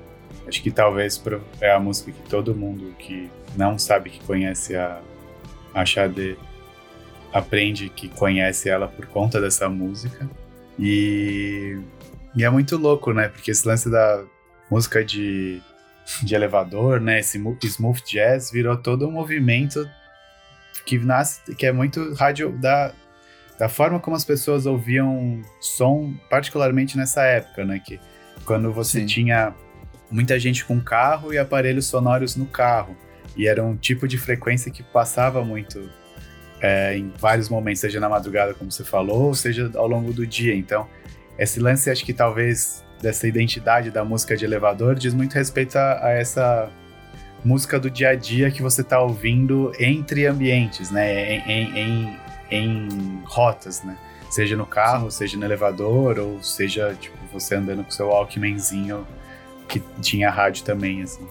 Acho 0.48 0.60
que 0.60 0.72
talvez 0.72 1.22
é 1.60 1.70
a 1.72 1.78
música 1.78 2.10
que 2.10 2.28
todo 2.28 2.52
mundo 2.52 2.92
que 2.98 3.30
não 3.56 3.78
sabe 3.78 4.10
que 4.10 4.18
conhece 4.24 4.74
a, 4.74 5.00
a 5.72 5.84
Xadê 5.84 6.36
aprende 7.32 7.88
que 7.88 8.08
conhece 8.08 8.68
ela 8.68 8.88
por 8.88 9.06
conta 9.06 9.40
dessa 9.40 9.68
música. 9.68 10.28
E, 10.76 11.78
e 12.34 12.42
é 12.42 12.50
muito 12.50 12.76
louco, 12.76 13.12
né? 13.12 13.28
Porque 13.28 13.52
esse 13.52 13.66
lance 13.68 13.88
da 13.88 14.24
música 14.68 15.04
de, 15.04 15.62
de 16.24 16.34
elevador, 16.34 17.00
né? 17.00 17.20
Esse 17.20 17.38
smooth 17.62 18.02
jazz 18.04 18.50
virou 18.50 18.76
todo 18.76 19.06
um 19.06 19.12
movimento 19.12 19.88
que 20.84 20.98
nasce, 20.98 21.54
que 21.54 21.64
é 21.64 21.72
muito 21.72 22.14
rádio 22.14 22.50
da, 22.58 22.92
da 23.58 23.68
forma 23.68 24.00
como 24.00 24.16
as 24.16 24.24
pessoas 24.24 24.66
ouviam 24.66 25.40
som, 25.60 26.12
particularmente 26.28 26.96
nessa 26.96 27.22
época, 27.22 27.64
né? 27.64 27.80
Que 27.84 28.00
quando 28.44 28.72
você 28.72 29.00
Sim. 29.00 29.06
tinha 29.06 29.54
muita 30.10 30.38
gente 30.38 30.64
com 30.64 30.80
carro 30.80 31.32
e 31.32 31.38
aparelhos 31.38 31.86
sonoros 31.86 32.36
no 32.36 32.46
carro. 32.46 32.96
E 33.36 33.48
era 33.48 33.62
um 33.62 33.76
tipo 33.76 34.06
de 34.06 34.18
frequência 34.18 34.70
que 34.70 34.82
passava 34.82 35.44
muito 35.44 35.90
é, 36.60 36.96
em 36.96 37.12
vários 37.18 37.48
momentos, 37.48 37.80
seja 37.80 38.00
na 38.00 38.08
madrugada, 38.08 38.54
como 38.54 38.70
você 38.70 38.84
falou, 38.84 39.24
ou 39.24 39.34
seja 39.34 39.70
ao 39.74 39.86
longo 39.86 40.12
do 40.12 40.26
dia. 40.26 40.54
Então, 40.54 40.88
esse 41.38 41.60
lance, 41.60 41.90
acho 41.90 42.04
que 42.04 42.12
talvez 42.12 42.84
dessa 43.02 43.26
identidade 43.26 43.90
da 43.90 44.04
música 44.04 44.36
de 44.36 44.44
elevador 44.44 44.94
diz 44.94 45.12
muito 45.12 45.34
respeito 45.34 45.76
a, 45.76 46.06
a 46.06 46.10
essa 46.12 46.70
música 47.44 47.78
do 47.78 47.90
dia 47.90 48.10
a 48.10 48.14
dia 48.14 48.50
que 48.50 48.62
você 48.62 48.80
está 48.80 49.00
ouvindo 49.00 49.72
entre 49.78 50.26
ambientes, 50.26 50.90
né? 50.90 51.34
Em, 51.34 51.50
em, 51.50 51.78
em, 51.78 52.16
em, 52.54 53.22
rotas, 53.24 53.82
né? 53.82 53.96
Seja 54.30 54.56
no 54.56 54.66
carro, 54.66 55.10
seja 55.10 55.36
no 55.36 55.44
elevador, 55.44 56.18
ou 56.18 56.42
seja, 56.42 56.96
tipo, 57.00 57.16
você 57.32 57.54
andando 57.54 57.84
com 57.84 57.90
seu 57.90 58.08
Walkmanzinho 58.08 59.06
que 59.68 59.80
tinha 60.00 60.30
rádio 60.30 60.64
também, 60.64 61.02
assim. 61.02 61.26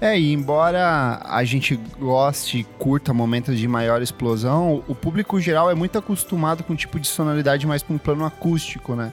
É, 0.00 0.18
e 0.18 0.32
embora 0.32 1.20
a 1.24 1.44
gente 1.44 1.76
goste 1.96 2.58
e 2.58 2.64
curta 2.64 3.14
momentos 3.14 3.56
de 3.56 3.68
maior 3.68 4.02
explosão, 4.02 4.82
o 4.88 4.96
público 4.96 5.40
geral 5.40 5.70
é 5.70 5.76
muito 5.76 5.96
acostumado 5.96 6.64
com 6.64 6.72
um 6.72 6.76
tipo 6.76 6.98
de 6.98 7.06
sonoridade 7.06 7.68
mais 7.68 7.84
para 7.84 7.94
um 7.94 7.98
plano 7.98 8.24
acústico, 8.24 8.96
né? 8.96 9.12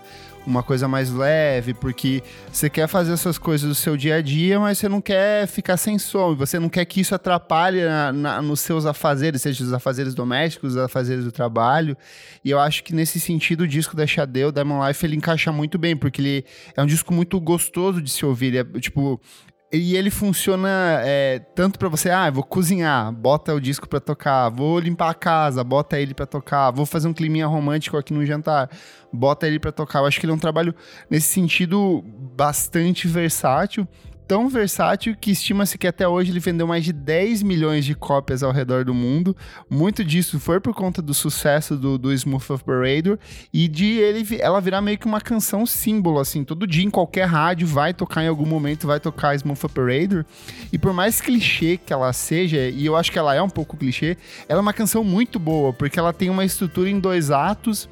Uma 0.49 0.63
coisa 0.63 0.87
mais 0.87 1.11
leve, 1.11 1.75
porque 1.75 2.23
você 2.51 2.71
quer 2.71 2.87
fazer 2.87 3.13
essas 3.13 3.37
coisas 3.37 3.69
do 3.69 3.75
seu 3.75 3.95
dia 3.95 4.15
a 4.15 4.21
dia, 4.21 4.59
mas 4.59 4.79
você 4.79 4.89
não 4.89 4.99
quer 4.99 5.45
ficar 5.45 5.77
sem 5.77 5.99
som, 5.99 6.35
você 6.35 6.57
não 6.57 6.67
quer 6.67 6.83
que 6.85 6.99
isso 6.99 7.13
atrapalhe 7.13 7.85
na, 7.85 8.11
na, 8.11 8.41
nos 8.41 8.59
seus 8.61 8.83
afazeres, 8.87 9.43
seja 9.43 9.63
os 9.63 9.71
afazeres 9.71 10.15
domésticos, 10.15 10.71
os 10.71 10.77
afazeres 10.77 11.23
do 11.23 11.31
trabalho. 11.31 11.95
E 12.43 12.49
eu 12.49 12.59
acho 12.59 12.83
que 12.83 12.95
nesse 12.95 13.19
sentido 13.19 13.61
o 13.61 13.67
disco 13.67 13.95
da 13.95 14.05
o 14.47 14.51
Diamond 14.51 14.87
Life, 14.87 15.05
ele 15.05 15.15
encaixa 15.15 15.51
muito 15.51 15.77
bem, 15.77 15.95
porque 15.95 16.19
ele 16.19 16.45
é 16.75 16.81
um 16.81 16.87
disco 16.87 17.13
muito 17.13 17.39
gostoso 17.39 18.01
de 18.01 18.09
se 18.09 18.25
ouvir. 18.25 18.47
Ele 18.47 18.57
é, 18.57 18.79
tipo, 18.79 19.21
e 19.71 19.95
ele 19.95 20.09
funciona 20.09 20.69
é, 21.03 21.39
tanto 21.53 21.77
para 21.77 21.87
você, 21.87 22.09
ah, 22.09 22.29
vou 22.31 22.43
cozinhar, 22.43 23.11
bota 23.11 23.53
o 23.53 23.61
disco 23.61 23.87
para 23.87 23.99
tocar, 23.99 24.49
vou 24.49 24.79
limpar 24.79 25.11
a 25.11 25.13
casa, 25.13 25.63
bota 25.63 25.99
ele 25.99 26.15
para 26.15 26.25
tocar, 26.25 26.71
vou 26.71 26.87
fazer 26.87 27.07
um 27.07 27.13
climinha 27.13 27.45
romântico 27.45 27.95
aqui 27.95 28.11
no 28.11 28.25
jantar, 28.25 28.69
bota 29.13 29.45
ele 29.45 29.59
para 29.59 29.71
tocar. 29.71 29.99
Eu 29.99 30.05
acho 30.07 30.19
que 30.19 30.25
ele 30.25 30.31
é 30.31 30.35
um 30.35 30.39
trabalho 30.39 30.73
nesse 31.09 31.27
sentido 31.27 32.03
bastante 32.35 33.07
versátil 33.07 33.87
tão 34.29 34.47
versátil 34.47 35.15
que 35.19 35.31
estima-se 35.31 35.75
que 35.75 35.87
até 35.87 36.07
hoje 36.07 36.29
ele 36.31 36.39
vendeu 36.39 36.67
mais 36.67 36.85
de 36.85 36.93
10 36.93 37.41
milhões 37.41 37.83
de 37.83 37.95
cópias 37.95 38.43
ao 38.43 38.51
redor 38.51 38.85
do 38.85 38.93
mundo. 38.93 39.35
Muito 39.67 40.03
disso 40.03 40.39
foi 40.39 40.59
por 40.59 40.71
conta 40.75 41.01
do 41.01 41.15
sucesso 41.15 41.75
do, 41.75 41.97
do 41.97 42.13
Smooth 42.13 42.53
Operator 42.53 43.17
e 43.51 43.67
de 43.67 43.97
ele, 43.97 44.39
ela 44.39 44.61
virar 44.61 44.83
meio 44.83 44.99
que 44.99 45.07
uma 45.07 45.19
canção 45.19 45.65
símbolo, 45.65 46.19
assim. 46.19 46.43
Todo 46.43 46.67
dia 46.67 46.85
em 46.85 46.91
qualquer 46.91 47.25
rádio 47.25 47.65
vai 47.65 47.91
tocar 47.91 48.23
em 48.23 48.27
algum 48.27 48.45
momento, 48.45 48.85
vai 48.85 48.99
tocar 48.99 49.33
Smooth 49.33 49.65
Operator. 49.65 50.23
E 50.71 50.77
por 50.77 50.93
mais 50.93 51.19
clichê 51.19 51.75
que 51.83 51.91
ela 51.91 52.13
seja, 52.13 52.69
e 52.69 52.85
eu 52.85 52.95
acho 52.95 53.11
que 53.11 53.17
ela 53.17 53.33
é 53.33 53.41
um 53.41 53.49
pouco 53.49 53.75
clichê, 53.77 54.15
ela 54.47 54.59
é 54.59 54.61
uma 54.61 54.73
canção 54.73 55.03
muito 55.03 55.39
boa, 55.39 55.73
porque 55.73 55.97
ela 55.97 56.13
tem 56.13 56.29
uma 56.29 56.45
estrutura 56.45 56.87
em 56.87 56.99
dois 56.99 57.31
atos 57.31 57.89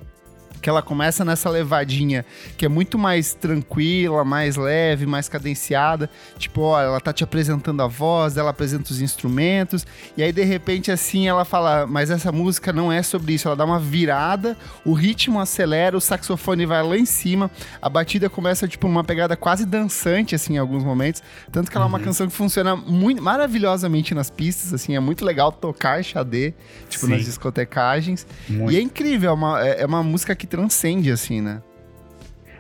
que 0.62 0.70
ela 0.70 0.82
começa 0.82 1.24
nessa 1.24 1.50
levadinha 1.50 2.26
que 2.58 2.66
é 2.66 2.70
muito 2.70 2.98
mais 2.98 3.34
tranquila, 3.34 4.24
mais 4.24 4.56
leve, 4.56 5.06
mais 5.06 5.30
cadenciada. 5.30 6.10
Tipo, 6.38 6.62
ó, 6.62 6.82
ela 6.82 7.00
tá 7.00 7.14
te 7.14 7.24
apresentando 7.24 7.82
a 7.82 7.88
voz, 7.88 8.38
ela 8.38 8.50
apresenta 8.50 8.92
os 8.92 9.02
instrumentos, 9.02 9.86
e 10.16 10.24
aí 10.24 10.32
de 10.32 10.44
repente 10.44 10.92
assim 10.92 11.28
ela 11.28 11.46
fala: 11.46 11.86
Mas 11.88 12.10
essa 12.10 12.32
música 12.32 12.74
não 12.74 12.92
é 12.92 13.02
sobre 13.04 13.34
isso. 13.34 13.48
Ela 13.48 13.56
dá 13.56 13.66
uma 13.66 13.80
virada, 13.80 14.58
o 14.84 14.94
ritmo 14.94 15.40
acelera, 15.40 15.96
o 15.96 16.02
saxofone 16.02 16.66
vai 16.66 16.84
lá 16.84 16.98
em 16.98 17.06
cima, 17.06 17.52
a 17.82 17.90
batida 17.90 18.30
começa 18.30 18.68
tipo 18.68 18.88
uma 18.88 19.04
pegada 19.04 19.36
quase 19.36 19.66
dançante, 19.66 20.36
assim, 20.36 20.56
em 20.56 20.58
alguns 20.58 20.84
momentos. 20.84 21.22
Tanto 21.52 21.70
que 21.70 21.78
ela 21.78 21.86
uhum. 21.86 21.92
é 21.92 21.94
uma 21.94 22.00
uhum. 22.00 22.06
canção 22.06 22.28
que 22.28 22.34
funciona 22.34 22.76
muito 22.76 23.22
maravilhosamente 23.22 24.14
nas 24.14 24.30
pistas, 24.30 24.74
assim, 24.74 24.96
é 24.96 25.00
muito 25.00 25.24
legal 25.24 25.52
tocar 25.52 26.04
Xadê, 26.04 26.54
tipo, 26.90 27.06
Sim. 27.06 27.12
nas 27.12 27.26
discotecagens. 27.26 28.26
Muito. 28.50 28.72
E 28.72 28.78
é 28.78 28.82
incrível, 28.82 29.30
é 29.30 29.34
uma, 29.34 29.66
é, 29.66 29.82
é 29.82 29.86
uma 29.86 30.02
música 30.02 30.36
que 30.36 30.47
transcende, 30.48 31.12
assim, 31.12 31.42
né? 31.42 31.62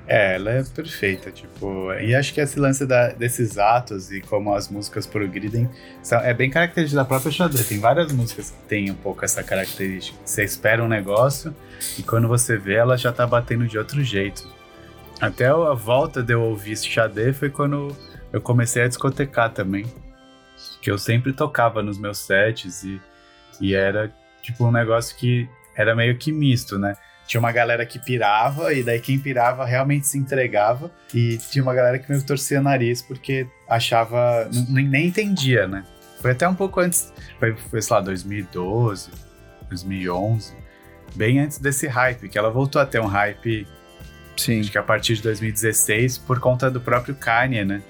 É, 0.09 0.35
ela 0.35 0.51
é 0.51 0.63
perfeita, 0.63 1.29
tipo, 1.31 1.91
e 1.93 2.15
acho 2.15 2.33
que 2.33 2.39
esse 2.39 2.57
lance 2.57 2.85
da, 2.85 3.09
desses 3.09 3.57
atos 3.57 4.09
e 4.09 4.21
como 4.21 4.53
as 4.53 4.69
músicas 4.69 5.05
progridem 5.05 5.69
são, 6.01 6.17
é 6.21 6.33
bem 6.33 6.49
característico 6.49 6.95
da 6.95 7.03
própria 7.03 7.29
Xadê. 7.29 7.61
Tem 7.61 7.77
várias 7.77 8.13
músicas 8.13 8.51
que 8.51 8.57
tem 8.69 8.89
um 8.89 8.95
pouco 8.95 9.25
essa 9.25 9.43
característica. 9.43 10.17
Você 10.23 10.45
espera 10.45 10.81
um 10.81 10.87
negócio 10.87 11.53
e 11.99 12.03
quando 12.03 12.25
você 12.25 12.55
vê, 12.55 12.75
ela 12.75 12.95
já 12.97 13.11
tá 13.11 13.27
batendo 13.27 13.67
de 13.67 13.77
outro 13.77 14.01
jeito. 14.01 14.47
Até 15.19 15.47
a 15.47 15.73
volta 15.73 16.23
de 16.23 16.33
eu 16.33 16.41
ouvir 16.41 16.77
Xadê 16.77 17.33
foi 17.33 17.49
quando 17.49 17.93
eu 18.31 18.39
comecei 18.39 18.83
a 18.83 18.87
discotecar 18.87 19.51
também. 19.51 19.85
Que 20.81 20.89
eu 20.89 20.97
sempre 20.97 21.33
tocava 21.33 21.83
nos 21.83 21.97
meus 21.97 22.19
sets 22.19 22.81
e, 22.83 23.01
e 23.59 23.75
era 23.75 24.09
tipo 24.41 24.65
um 24.65 24.71
negócio 24.71 25.17
que 25.17 25.49
era 25.75 25.93
meio 25.93 26.17
que 26.17 26.31
misto, 26.31 26.79
né? 26.79 26.95
Tinha 27.27 27.39
uma 27.39 27.51
galera 27.51 27.85
que 27.85 27.99
pirava, 27.99 28.73
e 28.73 28.81
daí 28.81 28.99
quem 28.99 29.19
pirava 29.19 29.65
realmente 29.65 30.07
se 30.07 30.17
entregava, 30.17 30.89
e 31.13 31.37
tinha 31.37 31.61
uma 31.61 31.73
galera 31.73 31.99
que 31.99 32.09
meio 32.09 32.23
torcia 32.23 32.61
nariz 32.61 33.01
porque 33.01 33.45
achava. 33.67 34.49
nem 34.69 35.07
entendia, 35.07 35.67
né? 35.67 35.83
Foi 36.21 36.31
até 36.31 36.47
um 36.47 36.55
pouco 36.55 36.79
antes, 36.79 37.13
foi, 37.37 37.55
foi 37.55 37.81
sei 37.81 37.95
lá, 37.95 38.01
2012, 38.01 39.11
2011, 39.69 40.53
bem 41.15 41.39
antes 41.39 41.59
desse 41.59 41.85
hype, 41.85 42.29
que 42.29 42.37
ela 42.37 42.49
voltou 42.49 42.81
a 42.81 42.85
ter 42.85 42.99
um 42.99 43.05
hype. 43.05 43.67
Sim. 44.35 44.61
Acho 44.61 44.71
que 44.71 44.77
a 44.77 44.83
partir 44.83 45.15
de 45.15 45.23
2016, 45.23 46.17
por 46.19 46.39
conta 46.39 46.71
do 46.71 46.79
próprio 46.79 47.13
Kanye, 47.13 47.65
né? 47.65 47.81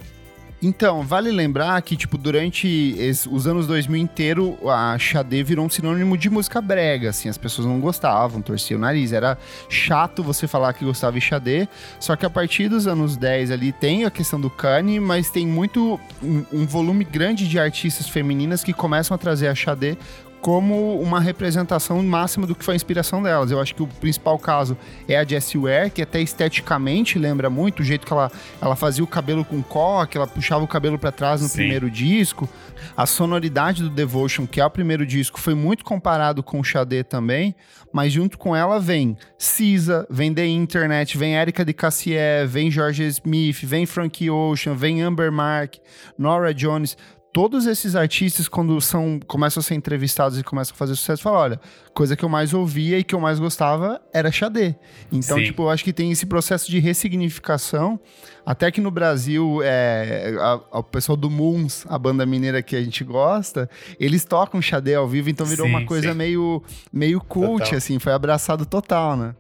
Então, 0.62 1.04
vale 1.04 1.32
lembrar 1.32 1.80
que, 1.84 1.96
tipo, 1.96 2.18
durante 2.18 2.96
os 3.30 3.46
anos 3.46 3.68
2000 3.68 4.02
inteiro, 4.02 4.58
a 4.68 4.98
Xadê 4.98 5.44
virou 5.44 5.66
um 5.66 5.70
sinônimo 5.70 6.18
de 6.18 6.32
música 6.32 6.60
brega, 6.60 7.12
assim, 7.12 7.30
as 7.30 7.38
pessoas 7.38 7.68
não 7.68 7.80
gostavam, 7.80 8.42
torciam 8.42 8.80
o 8.80 8.82
nariz, 8.82 9.14
era 9.14 9.38
chato 9.70 10.24
você 10.24 10.48
falar 10.48 10.74
que 10.74 10.84
gostava 10.84 11.14
de 11.14 11.22
Xadê, 11.22 11.68
só 12.00 12.16
que 12.16 12.26
a 12.26 12.30
partir 12.30 12.70
dos 12.70 12.88
anos 12.88 13.16
10 13.16 13.52
ali 13.52 13.72
tem 13.72 14.06
a 14.06 14.10
questão 14.10 14.42
do 14.42 14.50
Kanye, 14.50 15.00
mas 15.00 15.30
tem 15.30 15.46
muito, 15.46 16.00
um, 16.24 16.44
um 16.52 16.66
volume 16.66 17.04
grande 17.04 17.48
de 17.48 17.60
artistas 17.60 18.10
femininas 18.10 18.64
que 18.64 18.74
começam 18.74 19.14
a 19.14 19.18
trazer 19.18 19.50
a 19.50 19.56
Xadê 19.56 19.96
como 20.42 21.00
uma 21.02 21.20
representação 21.20 22.02
máxima 22.04 22.46
do 22.46 22.56
que 22.56 22.64
foi 22.64 22.74
a 22.74 22.76
inspiração 22.76 23.22
delas. 23.22 23.52
Eu 23.52 23.60
acho 23.60 23.74
que 23.74 23.84
o 23.84 23.88
principal 23.88 24.38
caso 24.38 24.78
é 25.08 25.18
a 25.18 25.24
Jessie 25.24 25.60
Ware, 25.60 25.90
que 25.90 26.02
até 26.02 26.22
esteticamente 26.22 27.18
lembra 27.18 27.50
muito 27.50 27.82
o 27.82 27.84
jeito 27.84 28.06
que 28.06 28.14
ela, 28.14 28.32
ela 28.62 28.76
fazia 28.76 29.04
o 29.04 29.08
cabelo 29.08 29.44
com 29.44 29.62
coque, 29.62 30.18
ela 30.18 30.28
puxava 30.28 30.64
o 30.64 30.68
cabelo 30.68 30.98
para 30.98 31.12
trás 31.12 31.42
no 31.42 31.48
Sim. 31.48 31.58
primeiro 31.58 31.90
disco. 31.90 32.48
A 32.96 33.06
sonoridade 33.06 33.84
do 33.84 33.90
Devotion, 33.90 34.46
que 34.46 34.62
é 34.62 34.66
o 34.66 34.70
primeiro 34.70 35.06
disco, 35.06 35.40
foi 35.40 35.56
muito 35.56 35.84
comparado 35.84 36.44
com 36.44 36.60
o 36.60 36.64
Xadê 36.64 37.04
também, 37.04 37.56
mas 37.92 38.14
junto 38.14 38.38
com 38.38 38.56
ela 38.56 38.80
vem 38.80 39.18
Cisa, 39.38 40.06
vem 40.10 40.34
The 40.34 40.46
Internet, 40.46 41.18
vem 41.18 41.36
Erika 41.36 41.66
de 41.66 41.74
Cassier, 41.74 42.48
vem 42.48 42.70
George 42.70 43.04
Smith, 43.04 43.64
vem 43.64 43.86
Frankie 43.86 44.30
Ocean, 44.30 44.76
vem 44.76 45.02
Amber 45.02 45.32
Mark, 45.32 45.76
Nora 46.18 46.54
Jones 46.54 46.98
todos 47.38 47.68
esses 47.68 47.96
artistas, 47.96 48.48
quando 48.48 48.82
são, 48.82 49.20
começam 49.28 49.62
a 49.62 49.64
ser 49.64 49.76
entrevistados 49.76 50.40
e 50.40 50.44
começam 50.44 50.74
a 50.74 50.76
fazer 50.76 50.96
sucesso, 50.96 51.22
falam: 51.22 51.40
olha, 51.40 51.62
coisa 51.94 52.16
que 52.16 52.26
eu 52.26 52.30
mais 52.30 52.52
ouvia 52.52 52.98
e 52.98 53.04
que 53.04 53.14
eu 53.14 53.20
mais 53.20 53.38
gostava 53.38 54.02
era 54.12 54.32
Xadê. 54.32 54.74
Então, 55.12 55.38
Sim. 55.38 55.44
tipo, 55.44 55.62
eu 55.62 55.70
acho 55.70 55.84
que 55.84 55.94
tem 55.94 56.12
esse 56.12 56.26
processo 56.26 56.68
de 56.68 56.80
ressignificação. 56.80 58.00
Até 58.44 58.72
que 58.72 58.82
no 58.82 58.90
Brasil, 58.90 59.60
é, 59.62 60.36
a, 60.40 60.62
a, 60.72 60.80
o 60.80 60.84
pessoal 60.84 61.16
do 61.16 61.30
Moons, 61.30 61.86
a 61.88 62.00
banda 62.00 62.26
mineira 62.26 62.64
que 62.64 62.76
a 62.76 62.82
gente 62.82 63.04
gosta, 63.04 63.70
eles 64.00 64.26
tocam 64.26 64.60
Xadê 64.60 64.96
ao 64.96 65.08
vivo, 65.08 65.30
então 65.30 65.46
virou 65.46 65.68
sim, 65.68 65.72
uma 65.72 65.86
coisa 65.86 66.16
meio, 66.16 66.64
meio 66.92 67.22
cult, 67.22 67.66
total. 67.66 67.78
assim, 67.78 68.00
foi 68.00 68.14
abraçado 68.14 68.66
total, 68.66 69.16
né? 69.16 69.36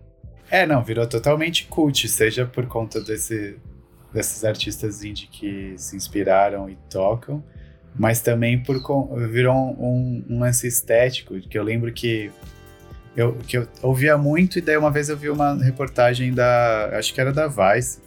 É, 0.51 0.68
não, 0.68 0.84
virou 0.84 1.08
totalmente 1.08 1.66
cult, 1.66 2.08
seja 2.08 2.46
por 2.46 2.68
conta 2.68 3.01
desse, 3.01 3.58
desses 4.13 4.44
artistas 4.46 5.04
indie 5.04 5.25
que 5.25 5.74
se 5.77 5.96
inspiraram 5.96 6.70
e 6.70 6.77
tocam, 6.92 7.44
mas 7.98 8.22
também 8.22 8.62
por 8.62 8.82
virou 9.30 9.56
um, 9.56 10.24
um, 10.30 10.39
lance 10.39 10.68
estético, 10.68 11.39
que 11.39 11.58
eu 11.58 11.63
lembro 11.63 11.92
que 11.92 12.32
eu, 13.16 13.34
que 13.48 13.58
eu 13.58 13.68
ouvia 13.82 14.18
muito, 14.18 14.60
e 14.60 14.62
daí 14.62 14.77
uma 14.77 14.92
vez 14.92 15.10
eu 15.10 15.18
vi 15.18 15.30
uma 15.30 15.56
reportagem 15.56 16.34
da, 16.34 16.92
acho 16.94 17.13
que 17.13 17.20
era 17.20 17.34
da 17.34 17.48
Vice, 17.48 18.00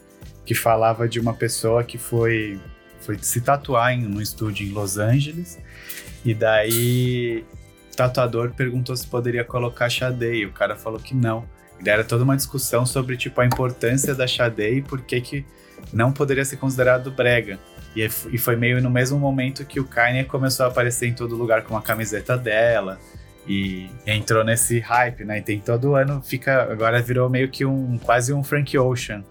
que 0.45 0.55
falava 0.55 1.07
de 1.07 1.19
uma 1.19 1.33
pessoa 1.33 1.83
que 1.83 1.97
foi 1.97 2.59
foi 3.01 3.17
se 3.19 3.41
tatuar 3.41 3.93
em 3.93 4.05
um 4.05 4.21
estúdio 4.21 4.67
em 4.67 4.71
Los 4.71 4.97
Angeles. 4.97 5.59
E 6.23 6.33
daí 6.33 7.43
o 7.91 7.95
tatuador 7.95 8.53
perguntou 8.53 8.95
se 8.95 9.07
poderia 9.07 9.43
colocar 9.43 9.89
Xadê 9.89 10.35
e 10.35 10.45
o 10.45 10.51
cara 10.51 10.75
falou 10.75 10.99
que 10.99 11.15
não. 11.15 11.45
Era 11.85 12.03
toda 12.03 12.23
uma 12.23 12.35
discussão 12.35 12.85
sobre 12.85 13.17
tipo 13.17 13.41
a 13.41 13.45
importância 13.45 14.13
da 14.13 14.27
Xadê 14.27 14.75
e 14.75 14.81
por 14.81 15.01
que 15.01 15.19
que 15.21 15.45
não 15.91 16.11
poderia 16.11 16.45
ser 16.45 16.57
considerado 16.57 17.11
brega. 17.11 17.59
E, 17.95 18.03
e 18.03 18.37
foi 18.37 18.55
meio 18.55 18.81
no 18.81 18.89
mesmo 18.89 19.19
momento 19.19 19.65
que 19.65 19.79
o 19.79 19.85
Kanye 19.85 20.23
começou 20.23 20.65
a 20.65 20.69
aparecer 20.69 21.07
em 21.07 21.13
todo 21.13 21.35
lugar 21.35 21.63
com 21.63 21.75
a 21.75 21.81
camiseta 21.81 22.37
dela. 22.37 22.99
E 23.47 23.89
entrou 24.05 24.43
nesse 24.43 24.79
hype, 24.79 25.25
né? 25.25 25.39
E 25.39 25.41
tem 25.41 25.59
todo 25.59 25.95
ano, 25.95 26.21
fica. 26.21 26.71
Agora 26.71 27.01
virou 27.01 27.29
meio 27.29 27.49
que 27.49 27.65
um 27.65 27.97
quase 27.97 28.31
um 28.31 28.43
Frank 28.43 28.77
Ocean. 28.77 29.25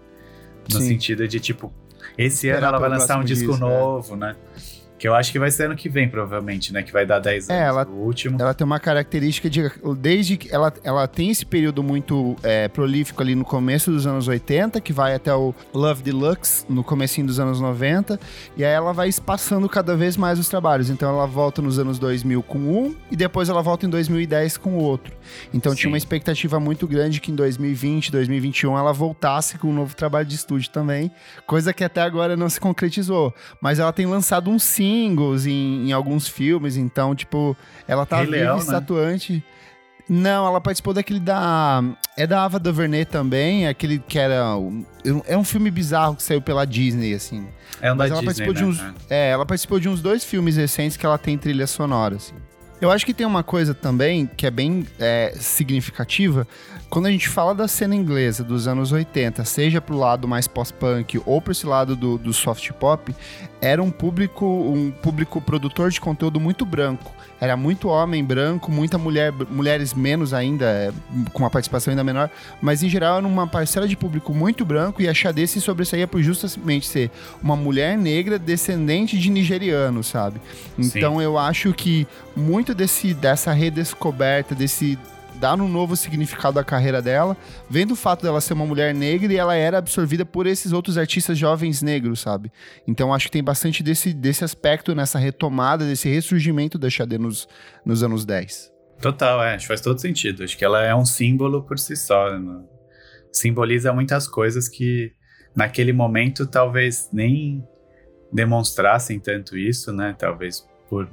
No 0.69 0.81
Sim. 0.81 0.89
sentido 0.89 1.27
de, 1.29 1.39
tipo, 1.39 1.73
esse 2.19 2.49
ano 2.49 2.67
ela 2.67 2.79
vai 2.79 2.89
lançar 2.89 3.19
um 3.19 3.25
disco 3.25 3.53
disco, 3.53 3.65
né? 3.65 3.71
novo, 3.71 4.17
né? 4.17 4.29
né? 4.29 4.37
Que 5.01 5.09
eu 5.09 5.15
acho 5.15 5.33
que 5.33 5.39
vai 5.39 5.51
ser 5.51 5.65
ano 5.65 5.75
que 5.75 5.89
vem, 5.89 6.07
provavelmente, 6.07 6.75
né? 6.75 6.83
Que 6.83 6.93
vai 6.93 7.07
dar 7.07 7.21
10 7.21 7.49
é, 7.49 7.55
anos. 7.55 7.65
É, 7.65 7.69
ela, 7.69 7.89
o 7.89 8.05
último. 8.05 8.37
Ela 8.39 8.53
tem 8.53 8.67
uma 8.67 8.79
característica 8.79 9.49
de. 9.49 9.63
Desde 9.97 10.37
que. 10.37 10.55
Ela, 10.55 10.71
ela 10.85 11.09
tem 11.09 11.31
esse 11.31 11.47
período 11.47 11.83
muito 11.83 12.37
é, 12.43 12.69
prolífico 12.69 13.23
ali 13.23 13.35
no 13.35 13.43
começo 13.43 13.91
dos 13.91 14.07
anos 14.07 14.29
80, 14.29 14.79
que 14.83 14.93
vai 14.93 15.15
até 15.15 15.35
o 15.35 15.55
Love 15.73 16.03
Deluxe, 16.03 16.67
no 16.69 16.85
comecinho 16.85 17.27
dos 17.27 17.41
anos 17.41 17.63
90. 17.63 18.21
E 18.59 18.63
aí 18.63 18.71
ela 18.71 18.93
vai 18.93 19.09
espaçando 19.09 19.67
cada 19.71 19.97
vez 19.97 20.19
mais 20.19 20.39
os 20.39 20.51
trabalhos. 20.51 20.91
Então 20.91 21.09
ela 21.09 21.27
volta 21.27 21.63
nos 21.63 21.79
anos 21.79 21.99
2000 21.99 22.43
com 22.43 22.59
um, 22.59 22.95
e 23.11 23.17
depois 23.17 23.49
ela 23.49 23.63
volta 23.63 23.87
em 23.87 23.89
2010 23.89 24.59
com 24.59 24.75
o 24.75 24.83
outro. 24.83 25.15
Então 25.55 25.73
Sim. 25.73 25.79
tinha 25.79 25.91
uma 25.91 25.97
expectativa 25.97 26.61
muito 26.61 26.87
grande 26.87 27.23
que 27.23 27.33
em 27.33 27.35
2020, 27.35 28.13
2021 28.13 28.77
ela 28.77 28.93
voltasse 28.93 29.57
com 29.57 29.69
um 29.69 29.75
novo 29.75 29.97
trabalho 29.97 30.27
de 30.27 30.35
estúdio 30.35 30.69
também. 30.69 31.11
Coisa 31.47 31.73
que 31.73 31.83
até 31.83 32.03
agora 32.03 32.37
não 32.37 32.51
se 32.51 32.61
concretizou. 32.61 33.35
Mas 33.63 33.79
ela 33.79 33.95
tem 33.95 34.05
lançado 34.05 34.51
um 34.51 34.59
sim 34.59 34.90
singles 34.91 35.47
em, 35.47 35.89
em 35.89 35.93
alguns 35.93 36.29
filmes, 36.29 36.77
então, 36.77 37.15
tipo, 37.15 37.57
ela 37.87 38.05
tá 38.05 38.21
viva 38.21 38.33
Leão, 38.33 38.59
e 38.59 38.67
né? 38.67 39.43
Não, 40.13 40.45
ela 40.45 40.61
participou 40.61 40.93
daquele 40.93 41.21
da. 41.21 41.85
É 42.17 42.27
da 42.27 42.43
Ava 42.43 42.59
DuVernay 42.59 43.05
também, 43.05 43.69
aquele 43.69 44.01
que 44.01 44.19
era. 44.19 44.57
É 45.25 45.37
um 45.37 45.45
filme 45.45 45.71
bizarro 45.71 46.17
que 46.17 46.23
saiu 46.25 46.43
pela 46.43 46.65
Disney, 46.65 47.15
assim. 47.15 47.47
É 47.81 47.93
um 47.93 47.97
Mas 47.97 48.11
da 48.11 48.17
ela 48.17 48.27
Disney, 48.27 48.47
participou 48.47 48.55
né? 48.55 48.61
de 48.61 48.65
uns. 48.65 49.09
É. 49.09 49.29
é, 49.29 49.31
ela 49.31 49.47
participou 49.47 49.79
de 49.79 49.89
uns 49.89 50.03
dois 50.03 50.25
filmes 50.25 50.57
recentes 50.57 50.97
que 50.97 51.07
ela 51.07 51.17
tem 51.17 51.39
trilha 51.39 51.65
sonora, 51.65 52.17
assim. 52.17 52.35
Eu 52.81 52.91
acho 52.91 53.05
que 53.05 53.13
tem 53.13 53.27
uma 53.27 53.43
coisa 53.43 53.75
também 53.75 54.29
que 54.37 54.47
é 54.47 54.51
bem 54.51 54.87
é, 54.99 55.35
significativa. 55.39 56.49
Quando 56.89 57.07
a 57.07 57.11
gente 57.11 57.29
fala 57.29 57.55
da 57.55 57.69
cena 57.69 57.95
inglesa 57.95 58.43
dos 58.43 58.67
anos 58.67 58.91
80, 58.91 59.45
seja 59.45 59.81
pro 59.81 59.97
lado 59.97 60.27
mais 60.27 60.49
pós-punk 60.49 61.21
ou 61.27 61.41
para 61.43 61.53
esse 61.53 61.67
lado 61.67 61.95
do, 61.95 62.17
do 62.17 62.33
soft 62.33 62.73
pop, 62.73 63.15
era 63.61 63.83
um 63.83 63.91
público, 63.91 64.47
um 64.47 64.91
público 64.91 65.41
produtor 65.41 65.91
de 65.91 66.01
conteúdo 66.01 66.41
muito 66.41 66.65
branco. 66.65 67.15
Era 67.41 67.57
muito 67.57 67.89
homem 67.89 68.23
branco, 68.23 68.71
muita 68.71 68.99
mulher, 68.99 69.33
mulheres 69.33 69.95
menos 69.95 70.35
ainda, 70.35 70.67
é, 70.67 70.93
com 71.33 71.39
uma 71.39 71.49
participação 71.49 71.91
ainda 71.91 72.05
menor, 72.05 72.29
mas 72.61 72.83
em 72.83 72.89
geral 72.89 73.19
era 73.19 73.27
uma 73.27 73.47
parcela 73.47 73.89
de 73.89 73.97
público 73.97 74.35
muito 74.35 74.65
branco 74.65 75.01
e 75.01 75.09
a 75.09 75.15
Xadê 75.15 75.47
se 75.47 75.61
sobressaía 75.61 76.07
por 76.07 76.23
justamente 76.23 76.87
ser 76.87 77.11
uma 77.43 77.57
mulher 77.57 77.97
negra 77.97 78.39
descendente 78.39 79.19
de 79.19 79.31
nigeriano, 79.31 80.03
sabe? 80.03 80.41
Então 80.79 81.17
Sim. 81.17 81.23
eu 81.23 81.39
acho 81.39 81.73
que 81.73 82.07
muito 82.37 82.70
desse, 82.75 83.15
dessa 83.15 83.53
redescoberta, 83.53 84.55
desse 84.55 84.99
dar 85.41 85.59
um 85.59 85.69
novo 85.69 85.97
significado 85.97 86.59
à 86.59 86.65
carreira 86.65 87.01
dela, 87.01 87.37
vendo 87.69 87.93
o 87.93 87.97
fato 87.97 88.23
dela 88.23 88.41
ser 88.41 88.53
uma 88.53 88.67
mulher 88.67 88.95
negra 88.95 89.33
e 89.33 89.37
ela 89.37 89.55
era 89.55 89.79
absorvida 89.79 90.25
por 90.25 90.47
esses 90.47 90.71
outros 90.73 90.99
artistas 90.99 91.39
jovens 91.39 91.81
negros, 91.81 92.21
sabe? 92.21 92.53
Então 92.87 93.13
acho 93.13 93.27
que 93.27 93.33
tem 93.33 93.43
bastante 93.43 93.83
desse, 93.83 94.13
desse 94.13 94.45
aspecto 94.45 94.95
nessa 94.95 95.19
retomada, 95.19 95.87
desse 95.87 96.09
ressurgimento 96.11 96.79
da 96.79 96.91
Xadê 96.91 97.17
nos, 97.17 97.49
nos 97.85 98.03
anos 98.03 98.27
10. 98.27 98.71
Total, 99.01 99.43
é, 99.43 99.55
acho 99.55 99.65
que 99.65 99.69
faz 99.69 99.81
todo 99.81 99.99
sentido. 99.99 100.45
Acho 100.45 100.59
que 100.59 100.65
ela 100.65 100.85
é 100.85 100.95
um 100.95 101.07
símbolo 101.07 101.63
por 101.63 101.79
si 101.79 101.97
só. 101.97 102.39
Né? 102.39 102.63
Simboliza 103.33 103.95
muitas 103.95 104.29
coisas 104.29 104.69
que 104.69 105.13
naquele 105.57 105.93
momento 105.93 106.47
talvez 106.47 107.09
nem 107.11 107.65
demonstrassem 108.31 109.19
tanto 109.19 109.57
isso, 109.57 109.91
né? 109.91 110.15
Talvez 110.19 110.69
por 110.89 111.09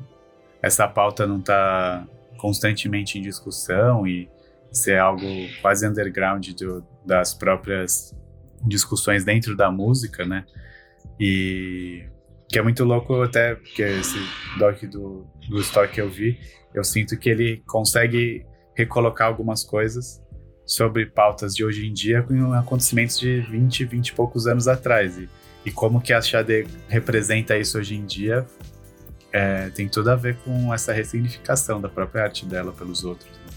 essa 0.67 0.87
pauta 0.87 1.25
não 1.25 1.41
tá 1.41 2.05
constantemente 2.37 3.17
em 3.17 3.21
discussão 3.21 4.05
e 4.05 4.29
ser 4.71 4.99
algo 4.99 5.25
quase 5.61 5.87
underground 5.87 6.49
do, 6.51 6.85
das 7.05 7.33
próprias 7.33 8.15
discussões 8.65 9.23
dentro 9.23 9.55
da 9.55 9.71
música, 9.71 10.25
né? 10.25 10.45
E 11.19 12.05
que 12.49 12.59
é 12.59 12.61
muito 12.61 12.83
louco 12.83 13.21
até 13.21 13.55
porque 13.55 13.81
esse 13.81 14.19
doc 14.59 14.81
do, 14.83 15.25
do 15.49 15.59
Stock 15.61 15.91
que 15.91 16.01
eu 16.01 16.09
vi, 16.09 16.39
eu 16.73 16.83
sinto 16.83 17.17
que 17.17 17.29
ele 17.29 17.63
consegue 17.65 18.45
recolocar 18.75 19.27
algumas 19.27 19.63
coisas 19.63 20.21
sobre 20.65 21.05
pautas 21.05 21.55
de 21.55 21.63
hoje 21.63 21.87
em 21.87 21.93
dia 21.93 22.21
com 22.21 22.53
acontecimentos 22.53 23.19
de 23.19 23.39
20, 23.41 23.85
20 23.85 24.07
e 24.09 24.13
poucos 24.13 24.47
anos 24.47 24.67
atrás. 24.67 25.17
E, 25.17 25.29
e 25.65 25.71
como 25.71 26.01
que 26.01 26.13
a 26.13 26.21
Xade 26.21 26.67
representa 26.87 27.57
isso 27.57 27.77
hoje 27.77 27.95
em 27.95 28.05
dia 28.05 28.45
é, 29.37 29.69
tem 29.69 29.87
tudo 29.87 30.09
a 30.09 30.15
ver 30.15 30.35
com 30.37 30.73
essa 30.73 30.91
ressignificação 30.91 31.79
da 31.79 31.87
própria 31.87 32.23
arte 32.23 32.43
dela 32.43 32.71
pelos 32.71 33.03
outros. 33.03 33.29
Né? 33.29 33.53